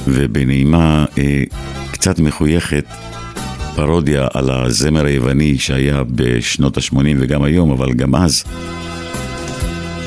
ובנעימה 0.07 1.05
אה, 1.17 1.43
קצת 1.91 2.20
מחויכת 2.20 2.86
פרודיה 3.76 4.28
על 4.34 4.51
הזמר 4.51 5.05
היווני 5.05 5.57
שהיה 5.57 6.03
בשנות 6.03 6.78
ה-80 6.78 6.95
וגם 7.20 7.43
היום, 7.43 7.72
אבל 7.72 7.93
גם 7.93 8.15
אז 8.15 8.43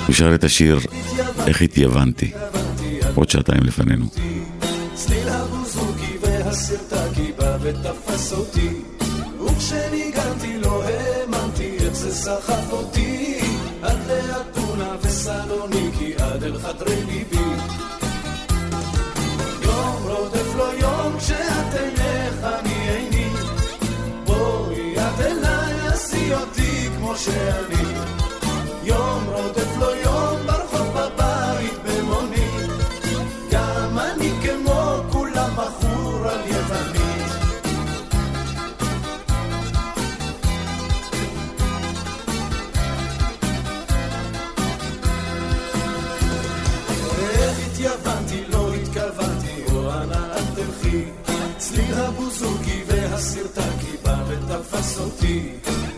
הוא 0.07 0.15
שר 0.15 0.35
את 0.35 0.45
השיר 0.45 0.79
איך 1.47 1.63
התייוונתי 1.63 2.31
עוד 3.15 3.31
שעתיים 3.31 3.63
לפנינו. 3.63 4.07
בא 7.39 7.57
ותפס 7.63 8.33
אותי 8.33 8.69
וכשניגנתי 9.47 10.59
לא 10.63 10.85
האמנתי 10.85 11.77
איך 11.81 11.95
זה 11.95 12.15
סחף 12.15 12.73
אותי 12.73 13.32
לאתונה 15.13 15.45
וסלוניקי 15.45 16.15
עד 16.15 16.45
אל 16.45 16.59
חדרי 16.59 17.05
ליבי. 17.05 17.37
יום 19.63 20.03
רודף 20.03 20.55
לו 20.57 20.73
יום 20.73 21.19
כשאת 21.19 21.75
אינך 21.75 22.45
אני 22.45 22.89
איני 22.89 23.29
בואי 24.25 24.95
את 24.97 25.21
אליי 25.21 25.89
עשי 25.89 26.35
אותי 26.35 26.89
כמו 26.99 27.17
שאני 27.17 27.85
תפס 54.73 54.99
אותי. 54.99 55.49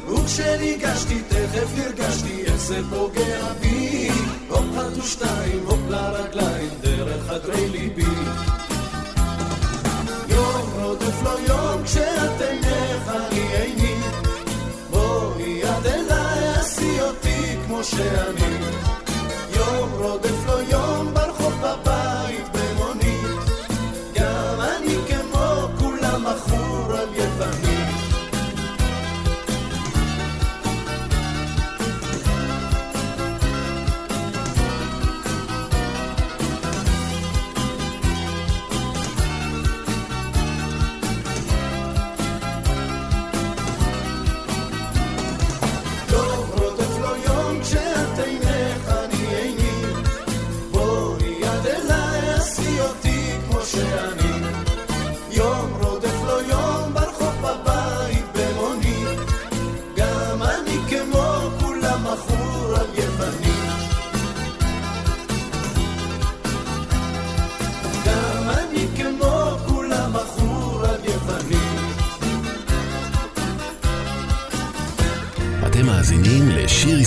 וכשניגשתי 0.09 1.23
תכף 1.29 1.69
הרגשתי 1.77 2.43
איך 2.45 2.57
זה 2.57 2.81
פוגע 2.91 3.53
בי 3.61 4.09
הופ 4.49 4.65
אחת 4.75 4.97
ושתיים 4.99 5.63
הופ 5.67 5.81
לרגליים 5.89 6.69
דרך 6.81 7.27
חדרי 7.27 7.69
ליבי. 7.69 8.03
יום 10.29 10.71
רודף 10.83 11.23
לו 11.23 11.31
יום 11.49 11.85
כשאתם 11.85 12.57
נכני 12.59 13.57
עיני 13.57 13.97
בואי 14.91 15.63
עד 15.63 15.87
אליי 15.87 16.49
עשי 16.49 17.01
אותי 17.01 17.57
כמו 17.67 17.85
שאני. 17.85 18.94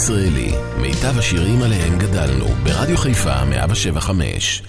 לשיר 0.09 0.19
ישראלי, 0.19 0.51
מיטב 0.77 1.19
השירים 1.19 1.61
עליהם 1.61 1.99
גדלנו, 1.99 2.45
ברדיו 2.63 2.97
חיפה 2.97 3.45
175. 3.45 4.63